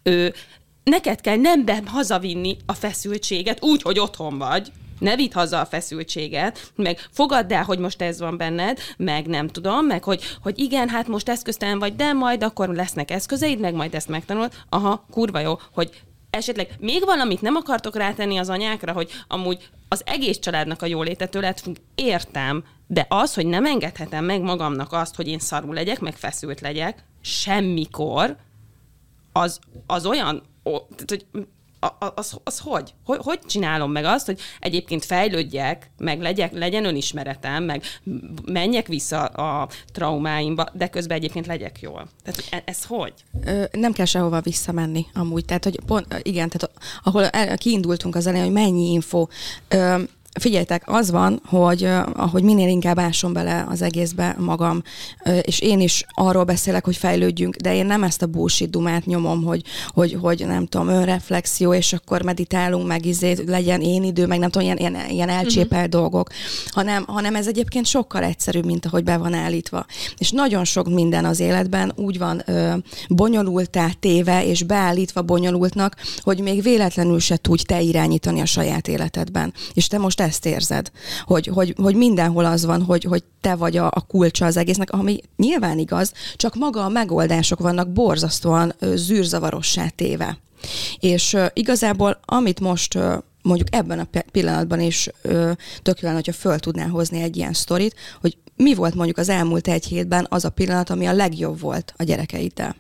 [0.04, 0.28] ö,
[0.84, 5.66] neked kell nem be hazavinni a feszültséget úgy, hogy otthon vagy, ne vidd haza a
[5.66, 10.60] feszültséget, meg fogadd el, hogy most ez van benned, meg nem tudom, meg hogy, hogy
[10.60, 14.54] igen, hát most eszköztelen vagy, de majd akkor lesznek eszközeid, meg majd ezt megtanulod.
[14.70, 20.02] Aha, kurva jó, hogy esetleg még valamit nem akartok rátenni az anyákra, hogy amúgy az
[20.06, 25.16] egész családnak a jólétetől lett függ, értem, de az, hogy nem engedhetem meg magamnak azt,
[25.16, 28.36] hogy én szarul legyek, meg feszült legyek, semmikor,
[29.32, 31.26] az, az olyan, ó, tehát, hogy
[31.84, 32.94] a- a- az, az hogy?
[33.06, 33.20] hogy?
[33.22, 37.84] Hogy csinálom meg azt, hogy egyébként fejlődjek, meg legyek, legyen önismeretem, meg
[38.46, 42.08] menjek vissza a traumáimba, de közben egyébként legyek jól.
[42.24, 43.14] Tehát e- ez hogy?
[43.72, 45.46] Nem kell sehova visszamenni amúgy.
[45.46, 49.28] Tehát, hogy pont, igen, tehát ahol el, kiindultunk az elején, hogy mennyi info.
[49.68, 50.02] Ö,
[50.40, 54.82] Figyeljetek, az van, hogy ahogy minél inkább ásom bele az egészbe magam,
[55.42, 59.44] és én is arról beszélek, hogy fejlődjünk, de én nem ezt a bullshit dumát nyomom,
[59.44, 64.40] hogy, hogy, hogy nem tudom, önreflexió, és akkor meditálunk, meg izé, legyen én idő, meg
[64.40, 66.02] nem tudom, ilyen, ilyen, ilyen elcsépelt uh-huh.
[66.02, 66.30] dolgok,
[66.66, 69.86] hanem, hanem ez egyébként sokkal egyszerűbb, mint ahogy be van állítva.
[70.18, 72.74] És nagyon sok minden az életben úgy van ö,
[73.10, 79.54] bonyolultá téve, és beállítva bonyolultnak, hogy még véletlenül se tudj te irányítani a saját életedben.
[79.74, 80.92] És te most ezt érzed,
[81.24, 84.92] hogy, hogy, hogy mindenhol az van, hogy, hogy te vagy a, a kulcsa az egésznek,
[84.92, 90.38] ami nyilván igaz, csak maga a megoldások vannak borzasztóan zűrzavarossá téve.
[91.00, 96.14] És ö, igazából, amit most ö, mondjuk ebben a pillanatban is ö, tök jó lenne,
[96.14, 100.26] hogyha föl tudnál hozni egy ilyen sztorit, hogy mi volt mondjuk az elmúlt egy hétben
[100.30, 102.76] az a pillanat, ami a legjobb volt a gyerekeiddel.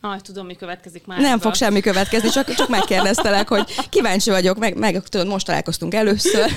[0.00, 1.20] Ah, tudom, mi következik már.
[1.20, 5.94] Nem fog semmi következni, csak, csak megkérdeztelek, hogy kíváncsi vagyok, meg, meg tudod, most találkoztunk
[5.94, 6.50] először.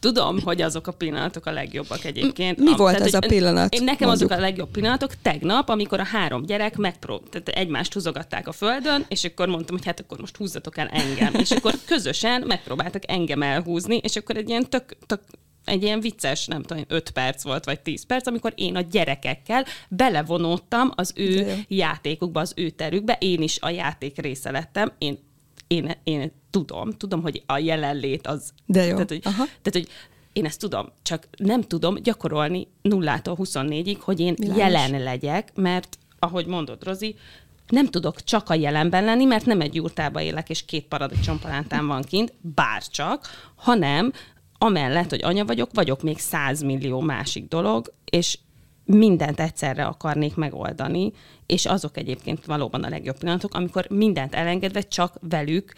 [0.00, 2.58] Tudom, hogy azok a pillanatok a legjobbak egyébként.
[2.58, 4.30] Mi volt tehát, ez a pillanat, Én, nekem mondjuk?
[4.30, 9.04] azok a legjobb pillanatok tegnap, amikor a három gyerek megprób, tehát egymást húzogatták a földön,
[9.08, 11.34] és akkor mondtam, hogy hát akkor most húzzatok el engem.
[11.34, 15.20] És akkor közösen megpróbáltak engem elhúzni, és akkor egy ilyen tök, tök
[15.70, 19.64] egy ilyen vicces, nem tudom, 5 perc volt, vagy 10 perc, amikor én a gyerekekkel
[19.88, 21.54] belevonódtam az ő jó.
[21.68, 25.18] játékukba, az ő terükbe, én is a játék része lettem, én,
[25.66, 28.52] én, én tudom, tudom, hogy a jelenlét az...
[28.66, 28.92] De jó.
[28.92, 29.44] Tehát, hogy, Aha.
[29.44, 29.88] tehát, hogy
[30.32, 34.58] én ezt tudom, csak nem tudom gyakorolni nullától 24-ig, hogy én Világos.
[34.58, 37.16] jelen legyek, mert ahogy mondod, Rozi,
[37.68, 42.02] nem tudok csak a jelenben lenni, mert nem egy jurtába élek, és két paradicsompalántán van
[42.02, 44.12] kint, bárcsak, hanem
[44.62, 48.38] amellett, hogy anya vagyok, vagyok még 100 millió másik dolog, és
[48.84, 51.12] mindent egyszerre akarnék megoldani,
[51.46, 55.72] és azok egyébként valóban a legjobb pillanatok, amikor mindent elengedve csak velük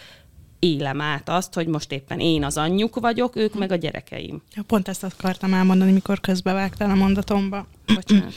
[0.59, 4.43] élem át azt, hogy most éppen én az anyjuk vagyok, ők meg a gyerekeim.
[4.55, 7.67] Ja, pont ezt akartam elmondani, mikor közbevágtál a mondatomba.
[7.95, 8.33] Bocsánat.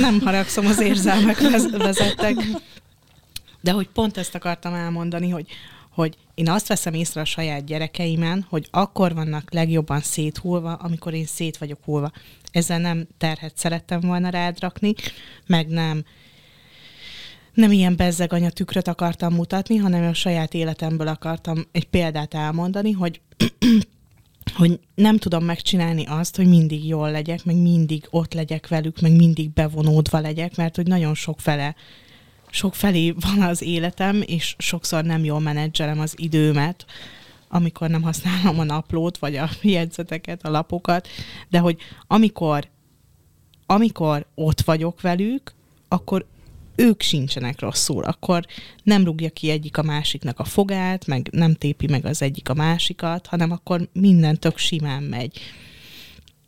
[0.00, 2.34] Nem haragszom, az érzelmek vez- vezettek.
[3.60, 5.46] De hogy pont ezt akartam elmondani, hogy,
[5.90, 11.26] hogy én azt veszem észre a saját gyerekeimen, hogy akkor vannak legjobban széthulva, amikor én
[11.26, 12.12] szét vagyok hullva.
[12.50, 14.94] Ezzel nem terhet szerettem volna rád rakni,
[15.46, 16.04] meg nem
[17.54, 22.90] nem ilyen bezzeg anya tükröt akartam mutatni, hanem a saját életemből akartam egy példát elmondani,
[22.90, 23.20] hogy
[24.56, 29.12] hogy nem tudom megcsinálni azt, hogy mindig jól legyek, meg mindig ott legyek velük, meg
[29.12, 31.74] mindig bevonódva legyek, mert hogy nagyon sok fele,
[32.52, 36.84] sok felé van az életem, és sokszor nem jól menedzselem az időmet,
[37.48, 41.08] amikor nem használom a naplót, vagy a jegyzeteket, a lapokat,
[41.48, 42.68] de hogy amikor,
[43.66, 45.54] amikor ott vagyok velük,
[45.88, 46.26] akkor
[46.76, 48.46] ők sincsenek rosszul, akkor
[48.82, 52.54] nem rúgja ki egyik a másiknak a fogát, meg nem tépi meg az egyik a
[52.54, 55.40] másikat, hanem akkor minden tök simán megy.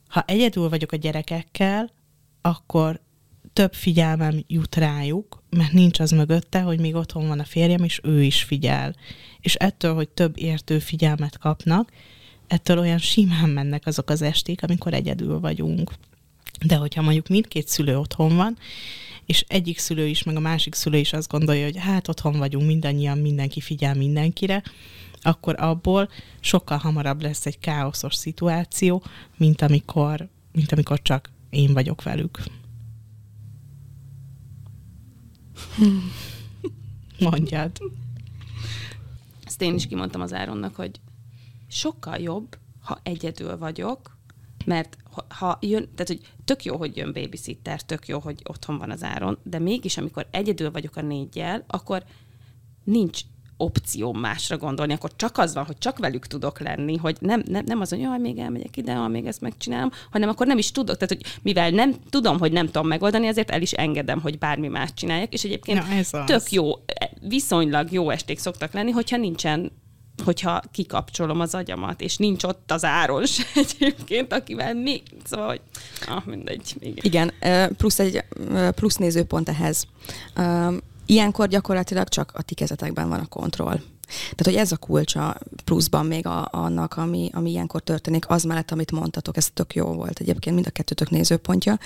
[0.08, 1.90] Ha egyedül vagyok a gyerekekkel,
[2.40, 3.00] akkor
[3.54, 8.00] több figyelmem jut rájuk, mert nincs az mögötte, hogy még otthon van a férjem, és
[8.02, 8.94] ő is figyel.
[9.40, 11.90] És ettől, hogy több értő figyelmet kapnak,
[12.46, 15.92] ettől olyan simán mennek azok az esték, amikor egyedül vagyunk.
[16.66, 18.58] De hogyha mondjuk mindkét szülő otthon van,
[19.26, 22.66] és egyik szülő is, meg a másik szülő is azt gondolja, hogy hát otthon vagyunk
[22.66, 24.62] mindannyian, mindenki figyel mindenkire,
[25.22, 26.08] akkor abból
[26.40, 29.02] sokkal hamarabb lesz egy káoszos szituáció,
[29.36, 32.38] mint amikor, mint amikor csak én vagyok velük.
[37.18, 37.79] Mondjad.
[39.44, 41.00] Ezt én is kimondtam az Áronnak, hogy
[41.68, 44.16] sokkal jobb, ha egyedül vagyok,
[44.64, 44.96] mert
[45.29, 49.03] ha, jön, tehát hogy tök jó, hogy jön babysitter, tök jó, hogy otthon van az
[49.03, 52.05] áron, de mégis, amikor egyedül vagyok a négyjel, akkor
[52.85, 53.20] nincs
[53.56, 57.64] opció másra gondolni, akkor csak az van, hogy csak velük tudok lenni, hogy nem, nem,
[57.66, 60.72] nem az, hogy jaj, még elmegyek ide, ha még ezt megcsinálom, hanem akkor nem is
[60.72, 60.96] tudok.
[60.96, 64.68] Tehát, hogy mivel nem tudom, hogy nem tudom megoldani, ezért el is engedem, hogy bármi
[64.68, 66.24] más csináljak, és egyébként Na, ez az.
[66.26, 66.72] tök jó,
[67.20, 69.72] viszonylag jó esték szoktak lenni, hogyha nincsen
[70.24, 75.60] hogyha kikapcsolom az agyamat, és nincs ott az áros egyébként, akivel még, szóval, hogy
[76.06, 76.74] ah, mindegy.
[76.80, 77.32] Igen.
[77.40, 78.24] Igen, plusz egy
[78.74, 79.86] plusz nézőpont ehhez.
[81.06, 83.80] Ilyenkor gyakorlatilag csak a ti kezetekben van a kontroll.
[84.06, 88.70] Tehát, hogy ez a kulcsa pluszban még a, annak, ami, ami ilyenkor történik, az mellett,
[88.70, 91.78] amit mondtatok, ez tök jó volt egyébként mind a kettőtök nézőpontja,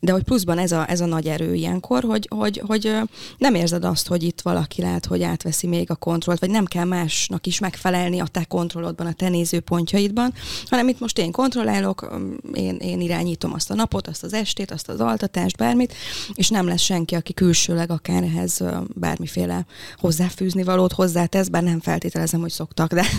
[0.00, 2.96] de hogy pluszban ez a, ez a nagy erő ilyenkor, hogy, hogy, hogy
[3.38, 6.84] nem érzed azt, hogy itt valaki lehet, hogy átveszi még a kontrollt, vagy nem kell
[6.84, 10.32] másnak is megfelelni a te kontrollodban, a te nézőpontjaidban,
[10.66, 12.18] hanem itt most én kontrollálok,
[12.54, 15.94] én, én irányítom azt a napot, azt az estét, azt az altatást, bármit,
[16.34, 18.62] és nem lesz senki, aki külsőleg akár ehhez
[18.94, 23.06] bármiféle hozzáfűzni valót hozzátesz, bár nem feltételezem, hogy szoktak, de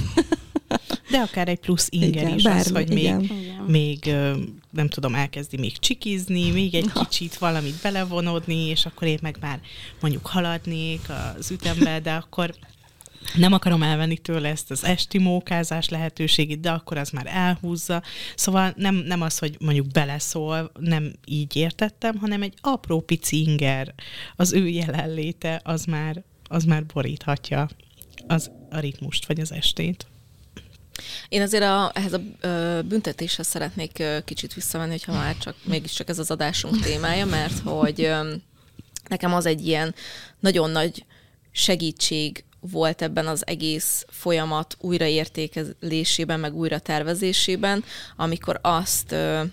[1.11, 3.65] De akár egy plusz inger Igen, is az, bármi, hogy még, igen.
[3.67, 4.15] Még
[4.71, 9.59] nem tudom, elkezdi még csikizni, még egy kicsit valamit belevonódni, és akkor én meg már
[10.01, 11.01] mondjuk haladnék
[11.37, 12.55] az ütembe, de akkor
[13.35, 18.03] nem akarom elvenni tőle ezt az esti mókázás lehetőségét, de akkor az már elhúzza.
[18.35, 23.93] Szóval nem, nem az, hogy mondjuk beleszól, nem így értettem, hanem egy apró pici inger,
[24.35, 27.67] az ő jelenléte, az már, az már boríthatja
[28.27, 30.07] az, a ritmust, vagy az estét.
[31.29, 32.21] Én azért a, ehhez a
[32.87, 38.11] büntetéshez szeretnék kicsit visszamenni, hogyha már csak mégiscsak ez az adásunk témája, mert hogy
[39.07, 39.95] nekem az egy ilyen
[40.39, 41.05] nagyon nagy
[41.51, 47.83] segítség volt ebben az egész folyamat újraértékelésében, meg újra tervezésében,
[48.15, 49.43] amikor azt ö,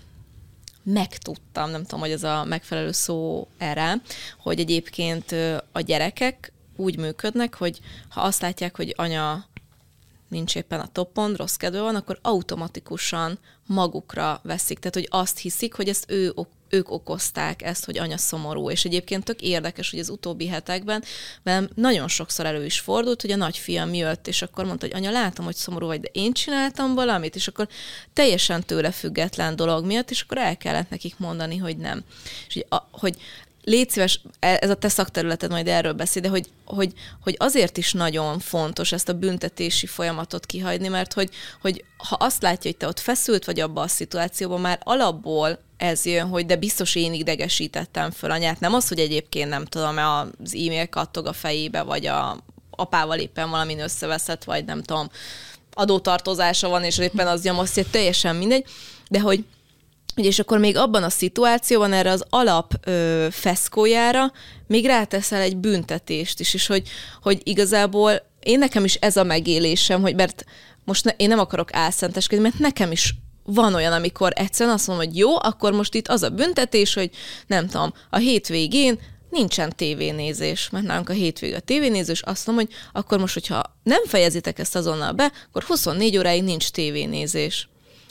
[0.83, 4.01] megtudtam, nem tudom, hogy ez a megfelelő szó erre,
[4.39, 9.45] hogy egyébként ö, a gyerekek úgy működnek, hogy ha azt látják, hogy anya
[10.27, 14.79] nincs éppen a topon, rossz kedve van, akkor automatikusan magukra veszik.
[14.79, 16.33] Tehát, hogy azt hiszik, hogy ezt ő,
[16.69, 18.69] ők okozták ezt, hogy anya szomorú.
[18.69, 21.03] És egyébként tök érdekes, hogy az utóbbi hetekben
[21.43, 25.11] velem nagyon sokszor elő is fordult, hogy a nagyfiam jött, és akkor mondta, hogy anya,
[25.11, 27.67] látom, hogy szomorú vagy, de én csináltam valamit, és akkor
[28.13, 32.03] teljesen tőle független dolog miatt, és akkor el kellett nekik mondani, hogy nem.
[32.47, 33.17] És hogy, a, hogy
[33.65, 37.77] légy szíves, e- ez a te szakterületed, majd erről beszél, de hogy, hogy, hogy azért
[37.77, 41.29] is nagyon fontos ezt a büntetési folyamatot kihagyni, mert hogy,
[41.61, 46.05] hogy ha azt látja, hogy te ott feszült vagy abban a szituációban, már alapból ez
[46.05, 48.59] jön, hogy de biztos én idegesítettem föl anyát.
[48.59, 52.37] Nem az, hogy egyébként nem tudom, az e-mail kattog a fejébe, vagy a
[52.69, 55.09] apával éppen valamin összeveszett, vagy nem tudom,
[55.73, 58.65] adótartozása van, és éppen az nyomasztja, teljesen mindegy,
[59.09, 59.45] de hogy
[60.23, 64.31] és akkor még abban a szituációban erre az alap ö, feszkójára
[64.67, 66.87] még ráteszel egy büntetést is, és hogy,
[67.21, 70.45] hogy igazából én nekem is ez a megélésem, hogy mert
[70.83, 75.05] most ne, én nem akarok álszenteskedni, mert nekem is van olyan, amikor egyszerűen azt mondom,
[75.05, 77.09] hogy jó, akkor most itt az a büntetés, hogy
[77.47, 78.99] nem tudom, a hétvégén
[79.29, 84.05] nincsen tévénézés, mert nálunk a hétvége a tévénézés, azt mondom, hogy akkor most, hogyha nem
[84.05, 87.69] fejezitek ezt azonnal be, akkor 24 óráig nincs tévénézés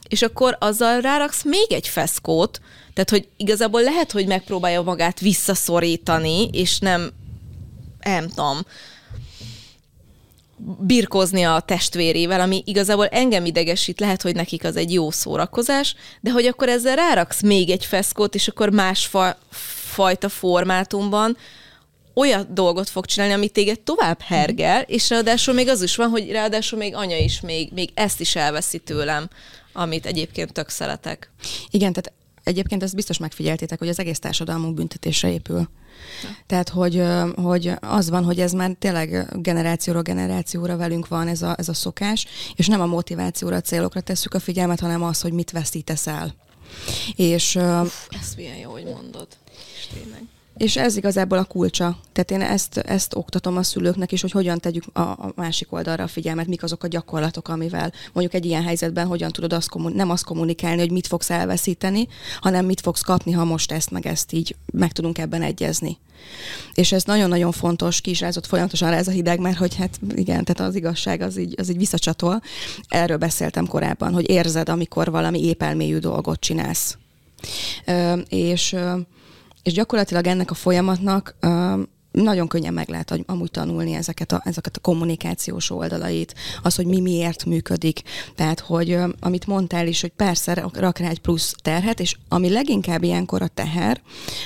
[0.08, 2.60] és akkor azzal ráraksz még egy feszkót,
[2.94, 7.10] tehát hogy igazából lehet, hogy megpróbálja magát visszaszorítani, és nem,
[8.02, 8.58] nem tudom,
[10.78, 16.30] birkozni a testvérével, ami igazából engem idegesít, lehet, hogy nekik az egy jó szórakozás, de
[16.30, 19.38] hogy akkor ezzel ráraksz még egy feszkót, és akkor más fa-
[20.28, 21.36] formátumban
[22.14, 26.30] olyan dolgot fog csinálni, ami téged tovább hergel, és ráadásul még az is van, hogy
[26.30, 29.28] ráadásul még anya is még, még ezt is elveszi tőlem,
[29.74, 31.30] amit egyébként tök szeretek.
[31.70, 32.12] Igen, tehát
[32.44, 35.68] egyébként ezt biztos megfigyeltétek, hogy az egész társadalmunk büntetésre épül.
[36.22, 36.28] Ja.
[36.46, 37.02] Tehát, hogy,
[37.34, 41.74] hogy az van, hogy ez már tényleg generációra generációra velünk van ez a, ez a
[41.74, 46.06] szokás, és nem a motivációra, a célokra tesszük a figyelmet, hanem az, hogy mit veszítesz
[46.06, 46.34] el.
[47.16, 49.26] És, Uf, ez milyen jó, hogy mondod.
[49.76, 50.22] És tényleg.
[50.56, 51.96] És ez igazából a kulcsa.
[52.12, 56.02] Tehát én ezt, ezt oktatom a szülőknek is, hogy hogyan tegyük a, a másik oldalra
[56.02, 59.94] a figyelmet, mik azok a gyakorlatok, amivel mondjuk egy ilyen helyzetben hogyan tudod azt kommun-
[59.94, 62.08] nem azt kommunikálni, hogy mit fogsz elveszíteni,
[62.40, 65.98] hanem mit fogsz kapni, ha most ezt meg ezt így meg tudunk ebben egyezni.
[66.74, 70.00] És ez nagyon-nagyon fontos, ki is rázott folyamatosan rá ez a hideg, mert hogy hát
[70.14, 72.42] igen, tehát az igazság az így, az így visszacsatol.
[72.88, 76.96] Erről beszéltem korábban, hogy érzed, amikor valami épelmélyű dolgot csinálsz.
[77.84, 78.76] Ö, és
[79.64, 81.36] és gyakorlatilag ennek a folyamatnak
[82.10, 87.00] nagyon könnyen meg lehet amúgy tanulni ezeket a, ezeket a kommunikációs oldalait, az, hogy mi
[87.00, 88.02] miért működik.
[88.34, 93.02] Tehát, hogy amit mondtál is, hogy persze rak rá egy plusz terhet, és ami leginkább
[93.02, 94.00] ilyenkor a teher,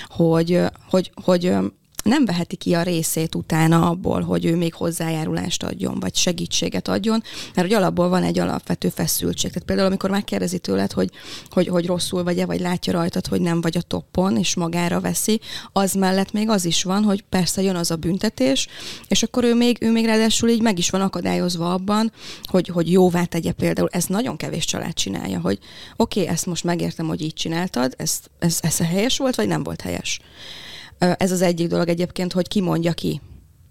[0.07, 1.57] hogy, hogy, hogy
[2.05, 7.23] nem veheti ki a részét utána abból, hogy ő még hozzájárulást adjon, vagy segítséget adjon,
[7.55, 9.51] mert hogy alapból van egy alapvető feszültség.
[9.51, 11.11] Tehát például, amikor megkérdezi tőled, hogy,
[11.51, 15.41] hogy, hogy rosszul vagy-e, vagy látja rajtad, hogy nem vagy a toppon, és magára veszi,
[15.73, 18.69] az mellett még az is van, hogy persze jön az a büntetés,
[19.09, 22.93] és akkor ő még, ő még ráadásul így meg is van akadályozva abban, hogy, hogy
[22.93, 23.89] jóvá tegye például.
[23.93, 25.59] Ez nagyon kevés család csinálja, hogy
[25.97, 29.63] oké, okay, ezt most megértem, hogy így csináltad, ez, ez, ez helyes volt, vagy nem
[29.63, 30.21] volt helyes.
[30.99, 33.21] Ez az egyik dolog egyébként, hogy ki mondja ki.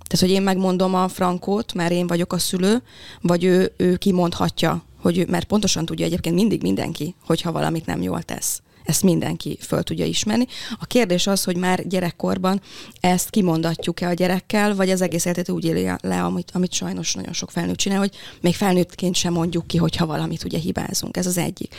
[0.07, 2.82] Tehát, hogy én megmondom a frankót, mert én vagyok a szülő,
[3.21, 8.01] vagy ő, ő kimondhatja, hogy ő, mert pontosan tudja egyébként mindig mindenki, hogyha valamit nem
[8.01, 8.61] jól tesz.
[8.84, 10.47] Ezt mindenki föl tudja ismerni.
[10.80, 12.61] A kérdés az, hogy már gyerekkorban
[12.99, 17.34] ezt kimondatjuk-e a gyerekkel, vagy az egész életet úgy éli le, amit, amit sajnos nagyon
[17.34, 21.17] sok felnőtt csinál, hogy még felnőttként sem mondjuk ki, hogyha valamit ugye hibázunk.
[21.17, 21.75] Ez az egyik.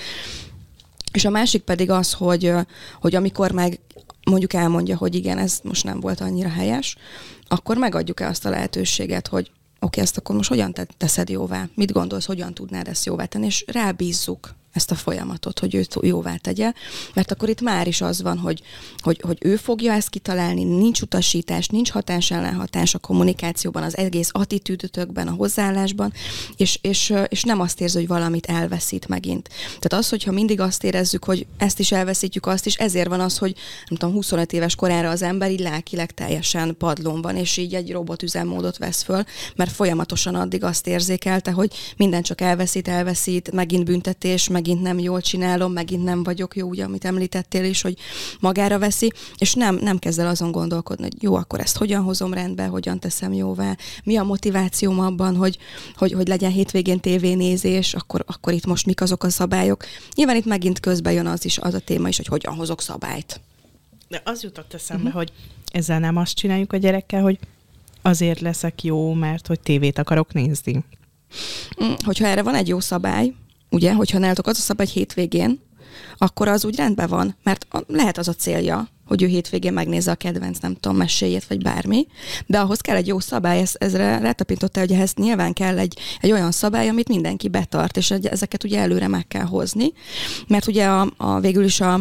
[1.13, 2.53] És a másik pedig az, hogy,
[3.01, 3.81] hogy amikor meg
[4.29, 6.97] mondjuk elmondja, hogy igen, ez most nem volt annyira helyes,
[7.49, 11.69] akkor megadjuk-e azt a lehetőséget, hogy oké, okay, ezt akkor most hogyan teszed jóvá?
[11.75, 13.47] Mit gondolsz, hogyan tudnád ezt jóvá tenni?
[13.47, 16.73] És rábízzuk ezt a folyamatot, hogy ő jóvá tegye,
[17.15, 18.63] mert akkor itt már is az van, hogy,
[18.99, 24.31] hogy, hogy ő fogja ezt kitalálni, nincs utasítás, nincs hatás ellenhatás a kommunikációban, az egész
[24.33, 26.13] attitűdötökben, a hozzáállásban,
[26.57, 29.49] és, és, és nem azt érzi, hogy valamit elveszít megint.
[29.67, 33.39] Tehát az, hogyha mindig azt érezzük, hogy ezt is elveszítjük, azt is, ezért van az,
[33.39, 33.55] hogy
[33.89, 37.93] nem tudom, 25 éves korára az ember így lelkileg teljesen padlón van, és így egy
[37.93, 39.25] robotüzemmódot vesz föl,
[39.57, 44.99] mert folyamatosan addig azt érzékelte, hogy minden csak elveszít, elveszít, megint büntetés, megint megint nem
[44.99, 47.97] jól csinálom, megint nem vagyok jó, ugye, amit említettél is, hogy
[48.41, 52.35] magára veszi, és nem, nem kezd el azon gondolkodni, hogy jó, akkor ezt hogyan hozom
[52.35, 55.59] rendbe, hogyan teszem jóvá, mi a motivációm abban, hogy,
[55.97, 59.85] hogy, hogy legyen hétvégén tévénézés, akkor, akkor itt most mik azok a szabályok.
[60.15, 63.41] Nyilván itt megint közbe jön az is, az a téma is, hogy hogyan hozok szabályt.
[64.09, 65.17] De az jutott eszembe, uh-huh.
[65.17, 65.33] hogy
[65.73, 67.39] ezzel nem azt csináljuk a gyerekkel, hogy
[68.03, 70.85] azért leszek jó, mert hogy tévét akarok nézni.
[71.85, 73.33] Mm, hogyha erre van egy jó szabály,
[73.71, 75.61] ugye, hogyha nálatok az a szabály hétvégén,
[76.17, 80.15] akkor az úgy rendben van, mert lehet az a célja, hogy ő hétvégén megnézze a
[80.15, 82.07] kedvenc, nem tudom, meséjét, vagy bármi,
[82.47, 86.33] de ahhoz kell egy jó szabály, ez, ezre rátapintotta, hogy ehhez nyilván kell egy, egy
[86.33, 89.93] olyan szabály, amit mindenki betart, és ezeket ugye előre meg kell hozni,
[90.47, 92.01] mert ugye a, a végül is a,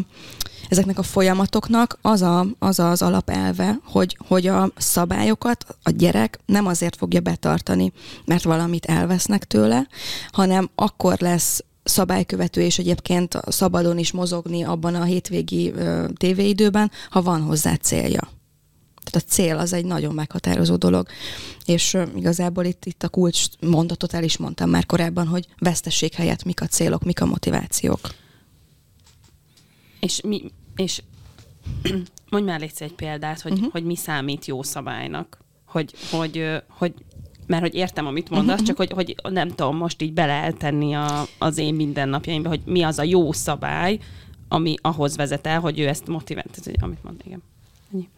[0.68, 6.66] ezeknek a folyamatoknak az a, az, az alapelve, hogy, hogy a szabályokat a gyerek nem
[6.66, 7.92] azért fogja betartani,
[8.26, 9.88] mert valamit elvesznek tőle,
[10.32, 15.74] hanem akkor lesz szabálykövető és egyébként szabadon is mozogni abban a hétvégi
[16.18, 18.36] tévéidőben, ha van hozzá célja.
[19.12, 21.08] Tehát a cél az egy nagyon meghatározó dolog.
[21.66, 26.14] És ö, igazából itt, itt a kulcs mondatot el is mondtam már korábban, hogy vesztesség
[26.14, 28.00] helyett mik a célok, mik a motivációk.
[30.00, 31.02] És mi, és
[32.32, 33.72] mondj már légy egy példát, hogy, uh-huh.
[33.72, 35.38] hogy mi számít jó szabálynak.
[35.66, 36.94] Hogy, hogy, hogy
[37.48, 38.68] mert hogy értem, amit mondasz, uh-huh.
[38.68, 40.54] csak hogy, hogy nem tudom most így bele
[40.96, 44.00] a, az én mindennapjaimba, hogy mi az a jó szabály,
[44.48, 46.58] ami ahhoz vezet el, hogy ő ezt motivált.
[46.58, 47.44] Ez, amit mond, igen.
[47.94, 48.10] Ennyi.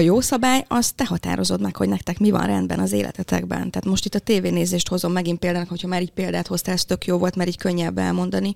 [0.00, 3.70] A jó szabály, az te határozod meg, hogy nektek mi van rendben az életetekben.
[3.70, 7.04] Tehát most itt a tévénézést hozom megint példának, hogyha már így példát hoztál, ez tök
[7.04, 8.54] jó volt, mert így könnyebb elmondani,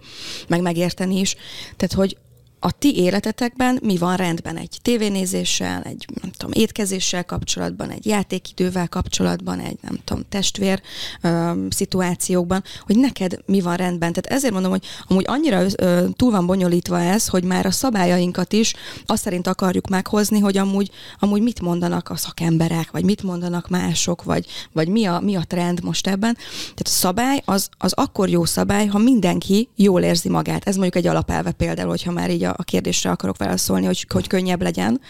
[0.48, 1.36] meg megérteni is.
[1.76, 2.16] Tehát, hogy
[2.64, 8.88] a ti életetekben mi van rendben egy tévénézéssel, egy nem tudom, étkezéssel kapcsolatban, egy játékidővel
[8.88, 10.82] kapcsolatban, egy nem tudom, testvér
[11.22, 14.12] ö, szituációkban, hogy neked mi van rendben.
[14.12, 18.52] Tehát ezért mondom, hogy amúgy annyira ö, túl van bonyolítva ez, hogy már a szabályainkat
[18.52, 18.74] is
[19.06, 24.22] azt szerint akarjuk meghozni, hogy amúgy, amúgy mit mondanak a szakemberek, vagy mit mondanak mások,
[24.22, 26.34] vagy, vagy mi, a, mi a trend most ebben.
[26.60, 30.68] Tehát a szabály az, az akkor jó szabály, ha mindenki jól érzi magát.
[30.68, 34.26] Ez mondjuk egy alapelve például, hogyha már így a, a kérdésre akarok válaszolni, hogy, hogy
[34.26, 35.00] könnyebb legyen.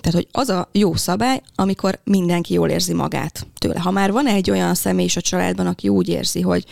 [0.00, 3.80] Tehát, hogy az a jó szabály, amikor mindenki jól érzi magát tőle.
[3.80, 6.64] Ha már van egy olyan személy is a családban, aki úgy érzi, hogy,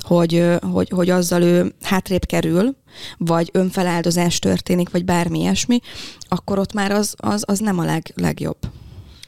[0.00, 2.76] hogy, hogy, hogy azzal ő hátrébb kerül,
[3.18, 5.80] vagy önfeláldozás történik, vagy bármi ilyesmi,
[6.28, 8.58] akkor ott már az, az, az nem a leg, legjobb.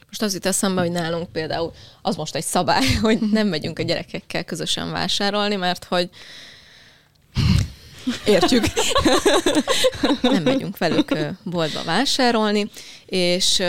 [0.07, 3.83] Most az jut eszembe, hogy nálunk például az most egy szabály, hogy nem megyünk a
[3.83, 6.09] gyerekekkel közösen vásárolni, mert hogy
[8.25, 8.65] Értjük.
[10.21, 12.69] nem megyünk velük boltba vásárolni,
[13.05, 13.61] és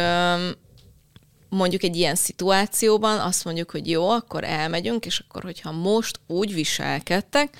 [1.48, 6.54] mondjuk egy ilyen szituációban azt mondjuk, hogy jó, akkor elmegyünk, és akkor, hogyha most úgy
[6.54, 7.56] viselkedtek,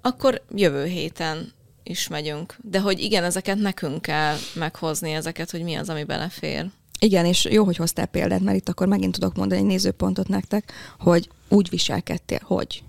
[0.00, 1.52] akkor jövő héten
[1.82, 2.56] is megyünk.
[2.62, 6.66] De hogy igen, ezeket nekünk kell meghozni, ezeket, hogy mi az, ami belefér.
[6.98, 10.72] Igen, és jó, hogy hoztál példát, mert itt akkor megint tudok mondani egy nézőpontot nektek,
[10.98, 12.82] hogy úgy viselkedtél, hogy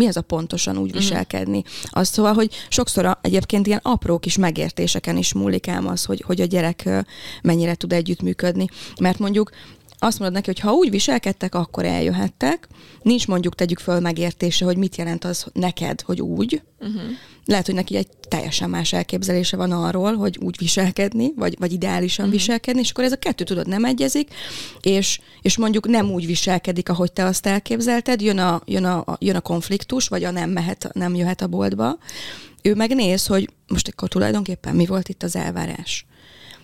[0.00, 0.98] mi az a pontosan úgy mhm.
[0.98, 1.62] viselkedni.
[1.84, 6.22] Azt szóval, hogy sokszor a, egyébként ilyen apró kis megértéseken is múlik ám az, hogy,
[6.26, 6.88] hogy a gyerek
[7.42, 8.66] mennyire tud együttműködni.
[9.00, 9.50] Mert mondjuk
[9.98, 12.68] azt mondod neki, hogy ha úgy viselkedtek, akkor eljöhettek.
[13.02, 16.62] Nincs mondjuk tegyük föl megértése, hogy mit jelent az neked, hogy úgy.
[16.78, 17.02] Uh-huh.
[17.50, 22.24] Lehet, hogy neki egy teljesen más elképzelése van arról, hogy úgy viselkedni, vagy, vagy ideálisan
[22.24, 22.40] uh-huh.
[22.40, 24.28] viselkedni, és akkor ez a kettő tudod nem egyezik,
[24.80, 29.36] és, és mondjuk nem úgy viselkedik, ahogy te azt elképzelted, jön a, jön a, jön
[29.36, 31.98] a konfliktus, vagy a nem mehet, nem jöhet a boltba.
[32.62, 36.04] Ő megnéz, hogy most akkor tulajdonképpen mi volt itt az elvárás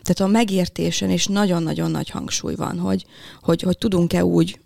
[0.03, 3.07] tehát a megértésen is nagyon-nagyon nagy hangsúly van, hogy,
[3.43, 4.61] hogy, hogy tudunk-e úgy,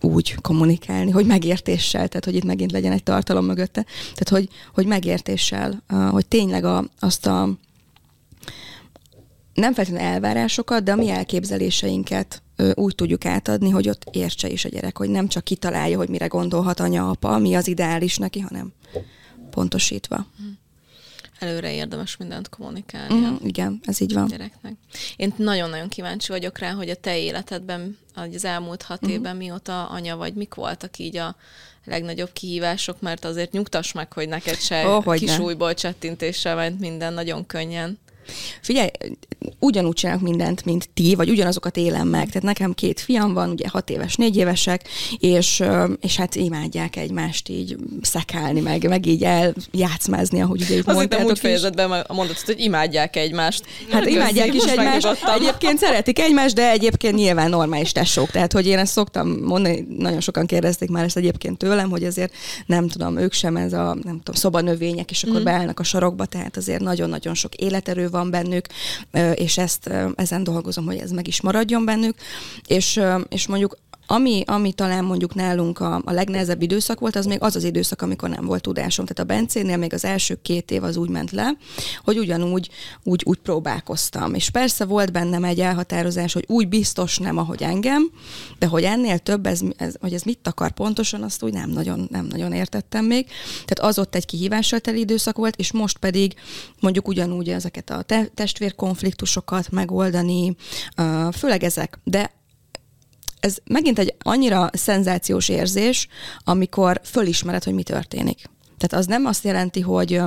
[0.00, 4.86] úgy kommunikálni, hogy megértéssel, tehát hogy itt megint legyen egy tartalom mögötte, tehát hogy, hogy
[4.86, 7.48] megértéssel, hogy tényleg a, azt a
[9.54, 12.42] nem feltétlenül elvárásokat, de a mi elképzeléseinket
[12.74, 16.26] úgy tudjuk átadni, hogy ott értse is a gyerek, hogy nem csak kitalálja, hogy mire
[16.26, 18.72] gondolhat anya, apa, mi az ideális neki, hanem
[19.50, 20.26] pontosítva.
[20.36, 20.59] Hmm
[21.40, 23.14] előre érdemes mindent kommunikálni.
[23.14, 24.26] Mm, igen, ez így van.
[24.26, 24.72] Gyereknek.
[25.16, 29.10] Én nagyon-nagyon kíváncsi vagyok rá, hogy a te életedben, az elmúlt hat mm.
[29.10, 31.36] évben mióta anya vagy, mik voltak így a
[31.84, 37.12] legnagyobb kihívások, mert azért nyugtass meg, hogy neked se oh, kis újból csettintéssel ment minden
[37.12, 37.98] nagyon könnyen.
[38.60, 38.88] Figyelj,
[39.58, 42.26] ugyanúgy csinálok mindent, mint ti, vagy ugyanazokat élem meg.
[42.26, 45.62] Tehát nekem két fiam van, ugye hat éves, négy évesek, és,
[46.00, 51.26] és hát imádják egymást így szekálni, meg, meg így eljátszmázni, ahogy ugye itt Azért nem
[51.26, 53.64] úgy fejezed be a mondatot, hogy imádják egymást.
[53.90, 55.08] Hát Köszi, imádják is egymást.
[55.34, 58.30] Egyébként szeretik egymást, de egyébként nyilván normális tesók.
[58.30, 62.32] Tehát, hogy én ezt szoktam mondani, nagyon sokan kérdezték már ezt egyébként tőlem, hogy azért
[62.66, 65.44] nem tudom, ők sem ez a nem tudom, szobanövények, és akkor mm.
[65.44, 68.66] beállnak a sarokba, tehát azért nagyon-nagyon sok életerő van bennük,
[69.34, 72.14] és ezt ezen dolgozom, hogy ez meg is maradjon bennük,
[72.66, 73.76] és, és mondjuk
[74.12, 78.02] ami, ami talán mondjuk nálunk a, a legnehezebb időszak volt, az még az az időszak,
[78.02, 79.06] amikor nem volt tudásom.
[79.06, 81.52] Tehát a Bencénél még az első két év az úgy ment le,
[82.04, 82.70] hogy ugyanúgy
[83.02, 84.34] úgy, úgy próbálkoztam.
[84.34, 88.10] És persze volt bennem egy elhatározás, hogy úgy biztos nem, ahogy engem,
[88.58, 92.08] de hogy ennél több, ez, ez, hogy ez mit akar pontosan, azt úgy nem nagyon,
[92.10, 93.26] nem nagyon értettem még.
[93.64, 96.34] Tehát az ott egy kihívással teli időszak volt, és most pedig
[96.80, 100.56] mondjuk ugyanúgy ezeket a te- testvérkonfliktusokat megoldani,
[101.32, 101.98] főleg ezek.
[102.04, 102.38] De
[103.40, 106.08] ez megint egy annyira szenzációs érzés,
[106.44, 108.50] amikor fölismered, hogy mi történik.
[108.80, 110.20] Tehát az nem azt jelenti, hogy,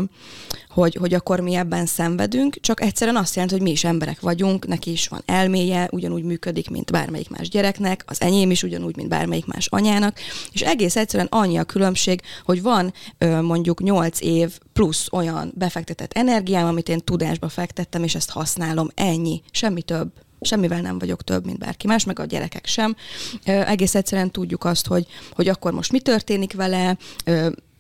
[0.70, 4.68] hogy, hogy akkor mi ebben szenvedünk, csak egyszerűen azt jelenti, hogy mi is emberek vagyunk,
[4.68, 9.10] neki is van elméje, ugyanúgy működik, mint bármelyik más gyereknek, az enyém is ugyanúgy, mint
[9.10, 10.18] bármelyik más anyának,
[10.52, 12.94] és egész egyszerűen annyi a különbség, hogy van
[13.42, 19.42] mondjuk 8 év plusz olyan befektetett energiám, amit én tudásba fektettem, és ezt használom, ennyi,
[19.52, 20.12] semmi több
[20.44, 22.96] semmivel nem vagyok több, mint bárki más, meg a gyerekek sem.
[23.44, 26.98] Egész egyszerűen tudjuk azt, hogy, hogy akkor most mi történik vele,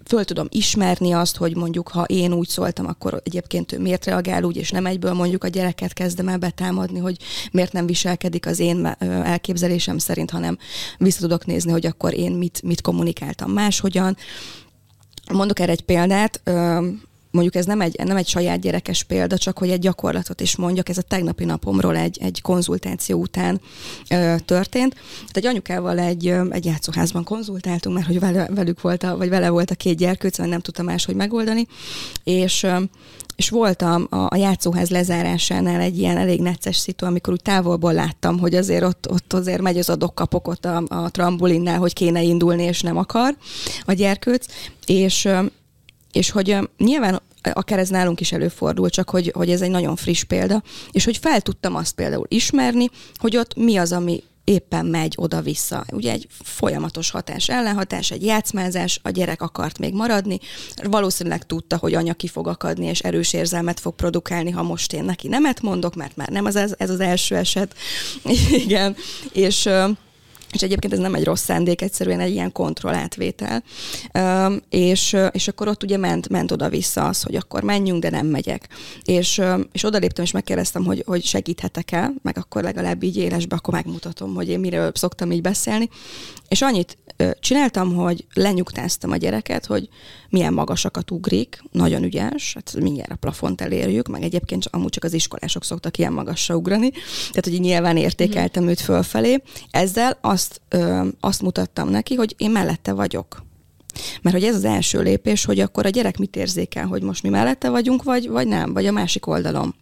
[0.05, 4.43] föl tudom ismerni azt, hogy mondjuk, ha én úgy szóltam, akkor egyébként ő miért reagál
[4.43, 7.17] úgy, és nem egyből mondjuk a gyereket kezdem el betámadni, hogy
[7.51, 10.57] miért nem viselkedik az én elképzelésem szerint, hanem
[10.97, 14.17] vissza tudok nézni, hogy akkor én mit, mit kommunikáltam máshogyan.
[15.31, 16.41] Mondok erre egy példát,
[17.33, 20.89] mondjuk ez nem egy, nem egy saját gyerekes példa, csak hogy egy gyakorlatot is mondjak,
[20.89, 23.61] ez a tegnapi napomról egy, egy konzultáció után
[24.09, 24.93] ö, történt.
[24.93, 29.29] Tehát egy anyukával egy, ö, egy játszóházban konzultáltunk, mert hogy vele, velük volt a, vagy
[29.29, 31.67] vele volt a két gyerkőc, nem tudtam máshogy megoldani,
[32.23, 32.77] és ö,
[33.35, 38.39] és voltam a, a játszóház lezárásánál egy ilyen elég necces szitu, amikor úgy távolból láttam,
[38.39, 42.21] hogy azért ott, ott azért megy az a dokkapok ott a, a trambulinnál, hogy kéne
[42.21, 43.35] indulni, és nem akar
[43.85, 44.45] a gyerkőc,
[44.85, 45.29] és
[46.13, 47.21] és hogy nyilván
[47.53, 51.17] akár ez nálunk is előfordul, csak hogy, hogy ez egy nagyon friss példa, és hogy
[51.17, 55.85] fel tudtam azt például ismerni, hogy ott mi az, ami éppen megy oda-vissza.
[55.91, 60.39] Ugye egy folyamatos hatás, ellenhatás, egy játszmázás, a gyerek akart még maradni,
[60.83, 65.03] valószínűleg tudta, hogy anya ki fog akadni, és erős érzelmet fog produkálni, ha most én
[65.03, 67.75] neki nemet mondok, mert már nem az ez, ez az első eset.
[68.65, 68.95] Igen,
[69.31, 69.69] és
[70.53, 73.63] és egyébként ez nem egy rossz szándék, egyszerűen egy ilyen kontrollátvétel.
[74.69, 78.67] És, és akkor ott ugye ment, ment oda-vissza az, hogy akkor menjünk, de nem megyek.
[79.03, 79.41] És,
[79.71, 84.49] és odaléptem, és megkérdeztem, hogy, hogy segíthetek-e, meg akkor legalább így élesbe, akkor megmutatom, hogy
[84.49, 85.89] én miről szoktam így beszélni.
[86.47, 86.97] És annyit
[87.39, 89.89] csináltam, hogy lenyugtáztam a gyereket, hogy
[90.29, 95.13] milyen magasakat ugrik, nagyon ügyes, hát mindjárt a plafont elérjük, meg egyébként amúgy csak az
[95.13, 96.89] iskolások szoktak ilyen magasra ugrani,
[97.29, 99.41] tehát hogy nyilván értékeltem őt fölfelé.
[99.71, 103.43] Ezzel azt, ö, azt mutattam neki, hogy én mellette vagyok.
[104.21, 107.29] Mert hogy ez az első lépés, hogy akkor a gyerek mit érzékel, hogy most mi
[107.29, 109.75] mellette vagyunk, vagy, vagy nem, vagy a másik oldalon.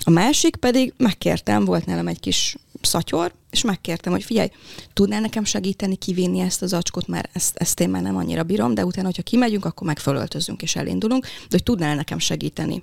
[0.00, 4.48] A másik pedig megkértem, volt nálam egy kis szatyor, és megkértem, hogy figyelj,
[4.92, 8.74] tudnál nekem segíteni kivinni ezt az acskot, mert ezt, ezt én már nem annyira bírom,
[8.74, 12.82] de utána, hogyha kimegyünk, akkor meg fölöltözünk és elindulunk, de hogy tudnál nekem segíteni.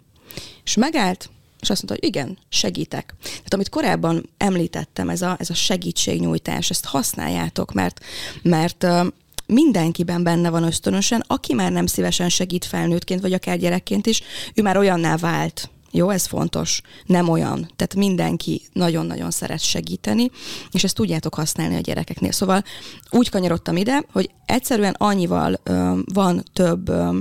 [0.63, 1.30] És megállt,
[1.60, 3.16] és azt mondta, hogy igen, segítek.
[3.22, 7.99] Tehát amit korábban említettem, ez a, ez a segítségnyújtás, ezt használjátok, mert,
[8.41, 8.88] mert
[9.45, 14.22] mindenkiben benne van ösztönösen, aki már nem szívesen segít felnőttként, vagy akár gyerekként is,
[14.53, 16.82] ő már olyanná vált, jó, ez fontos.
[17.05, 17.72] Nem olyan.
[17.76, 20.32] Tehát mindenki nagyon-nagyon szeret segíteni,
[20.72, 22.32] és ezt tudjátok használni a gyerekeknél.
[22.32, 22.64] Szóval
[23.10, 27.20] úgy kanyarodtam ide, hogy egyszerűen annyival ö, van több ö,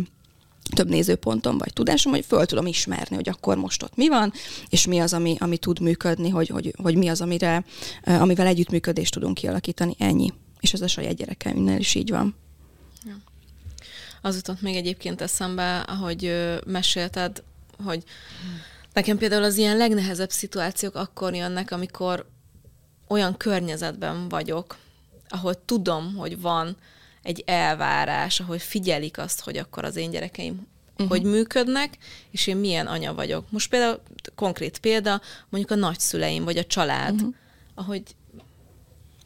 [0.74, 4.32] több nézőpontom vagy tudásom, hogy föl tudom ismerni, hogy akkor most ott mi van,
[4.68, 7.64] és mi az, ami, ami tud működni, hogy, hogy, hogy mi az, amire,
[8.04, 9.94] amivel együttműködést tudunk kialakítani.
[9.98, 10.32] Ennyi.
[10.60, 12.34] És ez a saját gyerekeimnél is így van.
[14.22, 16.32] Az jutott még egyébként eszembe, ahogy
[16.66, 17.42] mesélted,
[17.84, 18.04] hogy
[18.92, 22.26] nekem például az ilyen legnehezebb szituációk akkor jönnek, amikor
[23.08, 24.76] olyan környezetben vagyok,
[25.28, 26.76] ahol tudom, hogy van
[27.22, 30.66] egy elvárás, ahol figyelik azt, hogy akkor az én gyerekeim
[30.98, 31.08] uh-huh.
[31.08, 31.98] hogy működnek,
[32.30, 33.50] és én milyen anya vagyok.
[33.50, 34.00] Most például
[34.34, 37.34] konkrét példa, mondjuk a nagyszüleim, vagy a család, uh-huh.
[37.74, 38.02] ahogy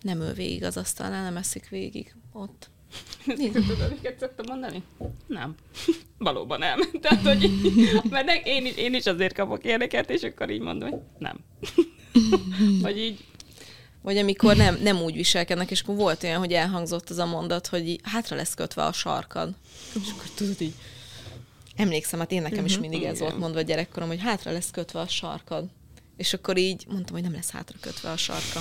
[0.03, 2.71] nem ül végig az asztalnál, nem eszik végig ott.
[3.53, 4.83] Tudod, amiket szoktam mondani?
[5.27, 5.55] Nem.
[6.19, 6.81] Valóban nem.
[7.03, 7.51] Tehát, hogy
[8.11, 11.39] mert én én is azért kapok ilyeneket, és akkor így mondom, hogy nem.
[12.81, 13.25] vagy így
[14.03, 17.67] vagy amikor nem, nem úgy viselkednek, és akkor volt olyan, hogy elhangzott az a mondat,
[17.67, 19.55] hogy így, hátra lesz kötve a sarkad.
[20.03, 20.75] És akkor tudod így,
[21.77, 22.81] emlékszem, hát én nekem is mhm.
[22.81, 25.65] mindig ez volt mondva gyerekkorom, hogy hátra lesz kötve a sarkad.
[26.17, 28.61] És akkor így mondtam, hogy nem lesz hátra kötve a sarka.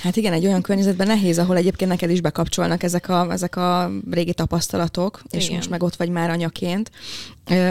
[0.00, 3.90] Hát igen, egy olyan környezetben nehéz, ahol egyébként neked is bekapcsolnak ezek a, ezek a
[4.10, 5.56] régi tapasztalatok, és igen.
[5.56, 6.90] most meg ott vagy már anyaként,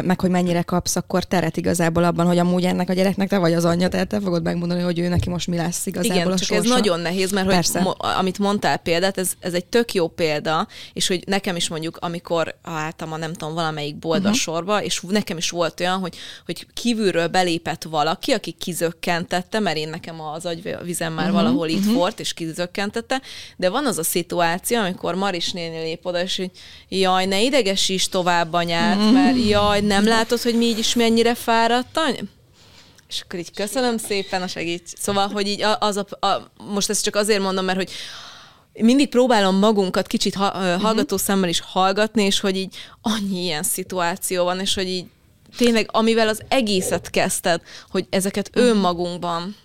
[0.03, 3.53] meg hogy mennyire kapsz akkor teret igazából abban, hogy amúgy ennek a gyereknek te vagy
[3.53, 6.37] az anyja, tehát te fogod megmondani, hogy ő neki most mi lesz igazából Igen, a
[6.37, 6.63] csak sorsa.
[6.63, 10.67] ez nagyon nehéz, mert hogy mo- amit mondtál példát, ez, ez egy tök jó példa,
[10.93, 14.35] és hogy nekem is mondjuk, amikor álltam a nem tudom, valamelyik bolda uh-huh.
[14.35, 16.15] sorba, és nekem is volt olyan, hogy,
[16.45, 21.41] hogy kívülről belépett valaki, aki kizökkentette, mert én nekem az agyvizem már uh-huh.
[21.41, 21.93] valahol itt uh-huh.
[21.93, 23.21] volt, és kizökkentette,
[23.57, 26.51] de van az a szituáció, amikor Maris néni lép oda, és hogy
[26.89, 29.13] jaj, ne idegesíts tovább anyát, uh-huh.
[29.13, 31.99] mert jaj, jaj, nem látod, hogy mi így is mennyire fáradt
[33.07, 34.91] És akkor így köszönöm szépen a segíts.
[34.97, 37.91] Szóval, hogy így az a, a, most ezt csak azért mondom, mert hogy
[38.73, 43.63] mindig próbálom magunkat kicsit ha, uh, hallgató szemmel is hallgatni, és hogy így annyi ilyen
[43.63, 45.05] szituáció van, és hogy így
[45.57, 48.65] tényleg, amivel az egészet kezdted, hogy ezeket uh-huh.
[48.65, 49.55] önmagunkban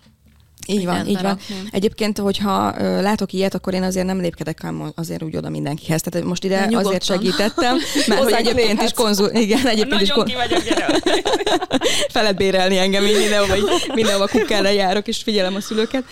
[0.66, 1.38] így van, így van.
[1.70, 6.00] Egyébként, hogyha ö, látok ilyet, akkor én azért nem lépkedek azért úgy oda mindenkihez.
[6.00, 7.76] Tehát most ide De azért segítettem,
[8.08, 9.30] mert hogy egyébként is konzul...
[9.32, 10.38] Igen, egyébként is konzul...
[12.08, 13.54] Felett bérelni engem, én mindenhova,
[13.94, 16.04] mindenhova kukkára járok, és figyelem a szülőket.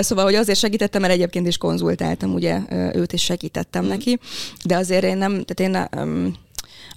[0.00, 2.58] Szóval, hogy azért segítettem, mert egyébként is konzultáltam, ugye
[2.94, 3.88] őt is segítettem mm.
[3.88, 4.18] neki,
[4.64, 5.88] de azért én nem, tehát én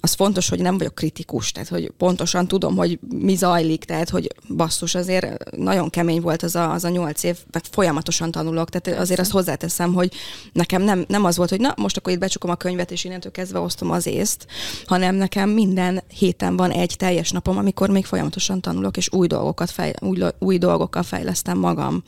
[0.08, 4.34] az fontos, hogy nem vagyok kritikus, tehát hogy pontosan tudom, hogy mi zajlik, tehát hogy
[4.56, 9.00] basszus, azért nagyon kemény volt az a, az a nyolc év, meg folyamatosan tanulok, tehát
[9.00, 10.12] azért azt hozzáteszem, hogy
[10.52, 13.32] nekem nem, nem az volt, hogy na, most akkor itt becsukom a könyvet, és innentől
[13.32, 14.46] kezdve osztom az észt,
[14.86, 19.70] hanem nekem minden héten van egy teljes napom, amikor még folyamatosan tanulok, és új dolgokat
[19.70, 22.02] fej, új, új dolgokkal fejlesztem magam.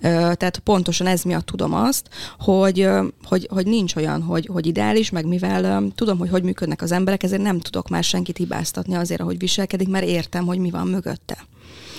[0.00, 2.88] Tehát pontosan ez miatt tudom azt, hogy,
[3.24, 7.22] hogy, hogy nincs olyan, hogy, hogy ideális, meg mivel tudom, hogy hogy működnek az emberek,
[7.22, 11.46] ezért nem tudok már senkit hibáztatni azért, ahogy viselkedik, mert értem, hogy mi van mögötte.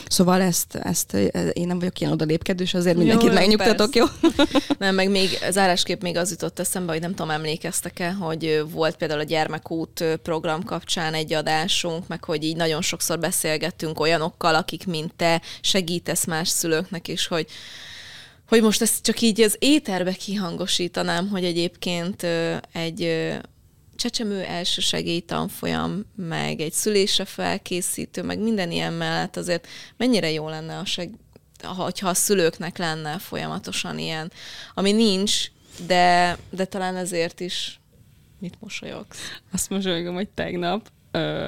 [0.10, 1.14] Szóval ezt, ezt
[1.54, 4.06] én nem vagyok ilyen odalépkedős, azért mindenkit jó, megnyugtatok, jó?
[4.80, 9.20] nem, meg még zárásképp még az jutott eszembe, hogy nem tudom, emlékeztek-e, hogy volt például
[9.20, 15.14] a Gyermekút program kapcsán egy adásunk, meg hogy így nagyon sokszor beszélgettünk olyanokkal, akik, mint
[15.16, 17.48] te, segítesz más szülőknek is, hogy
[18.48, 22.26] hogy most ezt csak így az éterbe kihangosítanám, hogy egyébként
[22.72, 23.32] egy
[23.98, 29.68] csecsemő első segélytanfolyam, meg egy szülésre felkészítő, meg minden ilyen mellett azért
[29.98, 31.20] mennyire jó lenne, a seg-
[31.64, 34.32] hogyha a szülőknek lenne folyamatosan ilyen,
[34.74, 35.52] ami nincs,
[35.86, 37.80] de, de talán ezért is
[38.40, 39.20] mit mosolyogsz?
[39.52, 41.46] Azt mosolygom, hogy tegnap ö,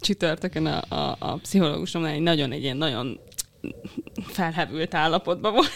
[0.00, 3.20] csütörtökön a, a, a pszichológusomnál egy nagyon, egy ilyen nagyon
[4.26, 5.70] felhevült állapotban volt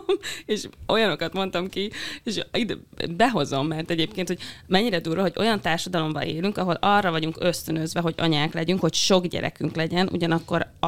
[0.46, 1.90] és olyanokat mondtam ki,
[2.22, 2.74] és ide
[3.16, 8.14] behozom, mert egyébként, hogy mennyire durva, hogy olyan társadalomban élünk, ahol arra vagyunk ösztönözve, hogy
[8.16, 10.86] anyák legyünk, hogy sok gyerekünk legyen, ugyanakkor a,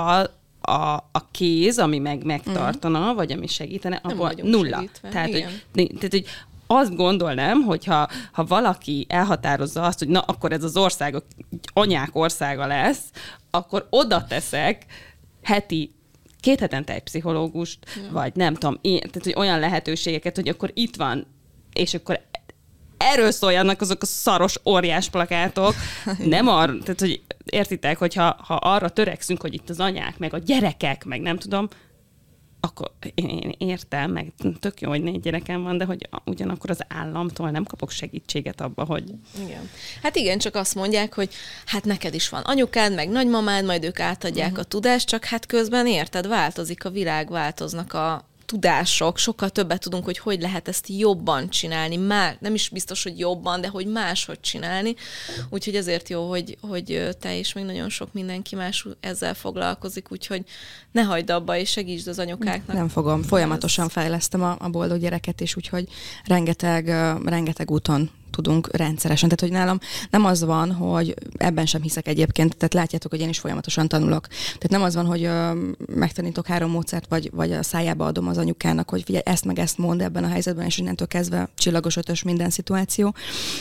[0.71, 3.17] a, a kéz, ami meg megtartana, mm.
[3.17, 4.77] vagy ami segítene, abban nulla.
[4.77, 5.09] Segítve.
[5.09, 6.27] Tehát, hogy, tehát, hogy
[6.67, 11.23] azt gondolnám, hogy ha, ha valaki elhatározza azt, hogy na, akkor ez az ország
[11.73, 13.03] anyák országa lesz,
[13.51, 14.87] akkor oda teszek
[15.43, 15.95] heti
[16.45, 18.11] két hetente egy pszichológust, ja.
[18.13, 21.27] vagy nem tudom, én, tehát hogy olyan lehetőségeket, hogy akkor itt van,
[21.73, 22.21] és akkor
[22.97, 25.75] erről szóljanak azok a szaros óriás plakátok,
[26.35, 30.39] nem arra, tehát hogy értitek, hogyha ha arra törekszünk, hogy itt az anyák, meg a
[30.39, 31.69] gyerekek, meg nem tudom,
[32.65, 36.81] akkor én, én értem, meg tök jó, hogy négy gyerekem van, de hogy ugyanakkor az
[36.89, 39.05] államtól nem kapok segítséget abba, hogy...
[39.45, 39.71] Igen.
[40.03, 41.35] Hát igen, csak azt mondják, hogy
[41.67, 44.65] hát neked is van anyukád, meg nagymamád, majd ők átadják uh-huh.
[44.65, 50.05] a tudást, csak hát közben érted, változik a világ, változnak a, tudások, sokkal többet tudunk,
[50.05, 54.41] hogy hogy lehet ezt jobban csinálni, már nem is biztos, hogy jobban, de hogy máshogy
[54.41, 54.95] csinálni.
[55.51, 60.45] Úgyhogy ezért jó, hogy, hogy te és még nagyon sok mindenki más ezzel foglalkozik, úgyhogy
[60.93, 62.77] ne hagyd abba, és segítsd az anyukáknak.
[62.77, 65.89] Nem fogom, folyamatosan fejlesztem a, a boldog gyereket, és úgyhogy
[66.25, 66.87] rengeteg,
[67.25, 69.29] rengeteg úton tudunk rendszeresen.
[69.29, 69.79] Tehát, hogy nálam
[70.11, 74.27] nem az van, hogy ebben sem hiszek egyébként, tehát látjátok, hogy én is folyamatosan tanulok.
[74.27, 75.53] Tehát nem az van, hogy ö,
[75.87, 79.79] megtanítok három módszert, vagy, vagy a szájába adom az anyukának, hogy figyelj, ezt meg ezt
[79.79, 83.15] mond ebben a helyzetben, és innentől kezdve csillagos ötös minden szituáció,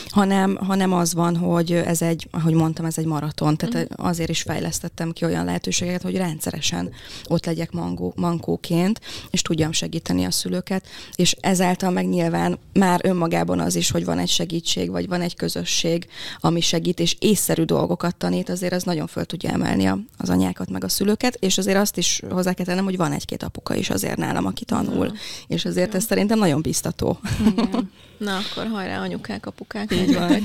[0.08, 3.56] hanem, hanem az van, hogy ez egy, ahogy mondtam, ez egy maraton.
[3.56, 4.04] Tehát mm.
[4.06, 6.90] azért is fejlesztettem ki olyan lehetőségeket, hogy rendszeresen
[7.26, 9.00] ott legyek mangó, mankóként,
[9.30, 14.18] és tudjam segíteni a szülőket, és ezáltal meg nyilván már önmagában az is, hogy van
[14.18, 16.06] egy segít segítség, vagy van egy közösség,
[16.40, 20.70] ami segít, és észszerű dolgokat tanít, azért az nagyon föl tudja emelni a, az anyákat,
[20.70, 23.90] meg a szülőket, és azért azt is hozzá kell tennem, hogy van egy-két apuka is
[23.90, 25.12] azért nálam, aki tanul, ja.
[25.46, 25.98] és azért ja.
[25.98, 27.18] ez szerintem nagyon biztató.
[27.46, 27.90] Igen.
[28.18, 29.92] Na akkor hajrá, anyukák, apukák.
[29.92, 30.30] Így van.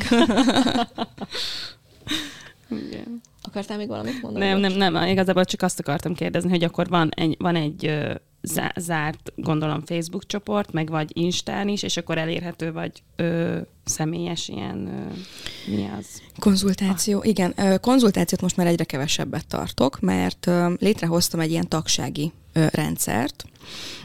[2.87, 3.21] Igen.
[3.41, 4.45] Akartál még valamit mondani?
[4.45, 7.91] Nem, nem, nem, igazából csak azt akartam kérdezni, hogy akkor van egy, van egy
[8.75, 14.87] zárt, gondolom, Facebook csoport, meg vagy Instán is, és akkor elérhető vagy ö, személyes ilyen,
[14.87, 16.21] ö, mi az?
[16.39, 17.27] Konzultáció, ah.
[17.27, 17.53] igen.
[17.81, 23.45] Konzultációt most már egyre kevesebbet tartok, mert ö, létrehoztam egy ilyen tagsági ö, rendszert,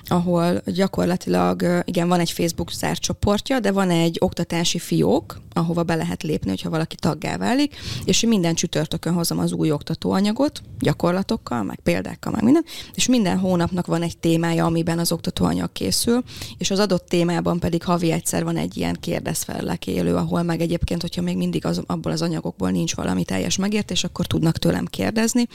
[0.07, 5.95] ahol gyakorlatilag, igen, van egy Facebook zárt csoportja, de van egy oktatási fiók, ahova be
[5.95, 11.63] lehet lépni, hogyha valaki taggá válik, és én minden csütörtökön hozom az új oktatóanyagot, gyakorlatokkal,
[11.63, 16.23] meg példákkal, meg minden, és minden hónapnak van egy témája, amiben az oktatóanyag készül,
[16.59, 21.01] és az adott témában pedig havi egyszer van egy ilyen kérdezfelelek élő, ahol meg egyébként,
[21.01, 25.47] hogyha még mindig az, abból az anyagokból nincs valami teljes megértés, akkor tudnak tőlem kérdezni,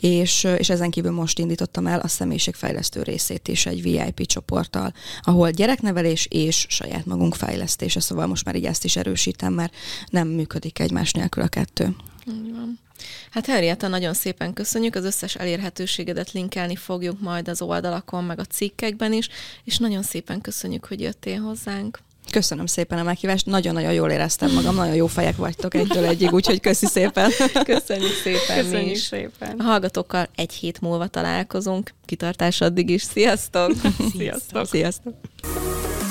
[0.00, 5.50] és, és ezen kívül most indítottam el a személyiségfejlesztő részét is egy VIP csoporttal, ahol
[5.50, 9.74] gyereknevelés és saját magunk fejlesztése, szóval most már így ezt is erősítem, mert
[10.10, 11.96] nem működik egymás nélkül a kettő.
[12.28, 12.78] Így van.
[13.30, 18.44] Hát Henrietta, nagyon szépen köszönjük, az összes elérhetőségedet linkelni fogjuk majd az oldalakon, meg a
[18.44, 19.28] cikkekben is,
[19.64, 21.98] és nagyon szépen köszönjük, hogy jöttél hozzánk.
[22.30, 26.60] Köszönöm szépen a meghívást, nagyon-nagyon jól éreztem magam, nagyon jó fejek vagytok egytől egyig, úgyhogy
[26.60, 27.30] köszi szépen.
[27.64, 29.00] Köszönjük szépen Köszönjük mi is.
[29.00, 29.58] szépen.
[29.58, 31.94] A hallgatókkal egy hét múlva találkozunk.
[32.04, 33.02] Kitartás addig is.
[33.02, 33.72] Sziasztok!
[34.16, 34.66] Sziasztok!
[34.66, 35.14] Sziasztok!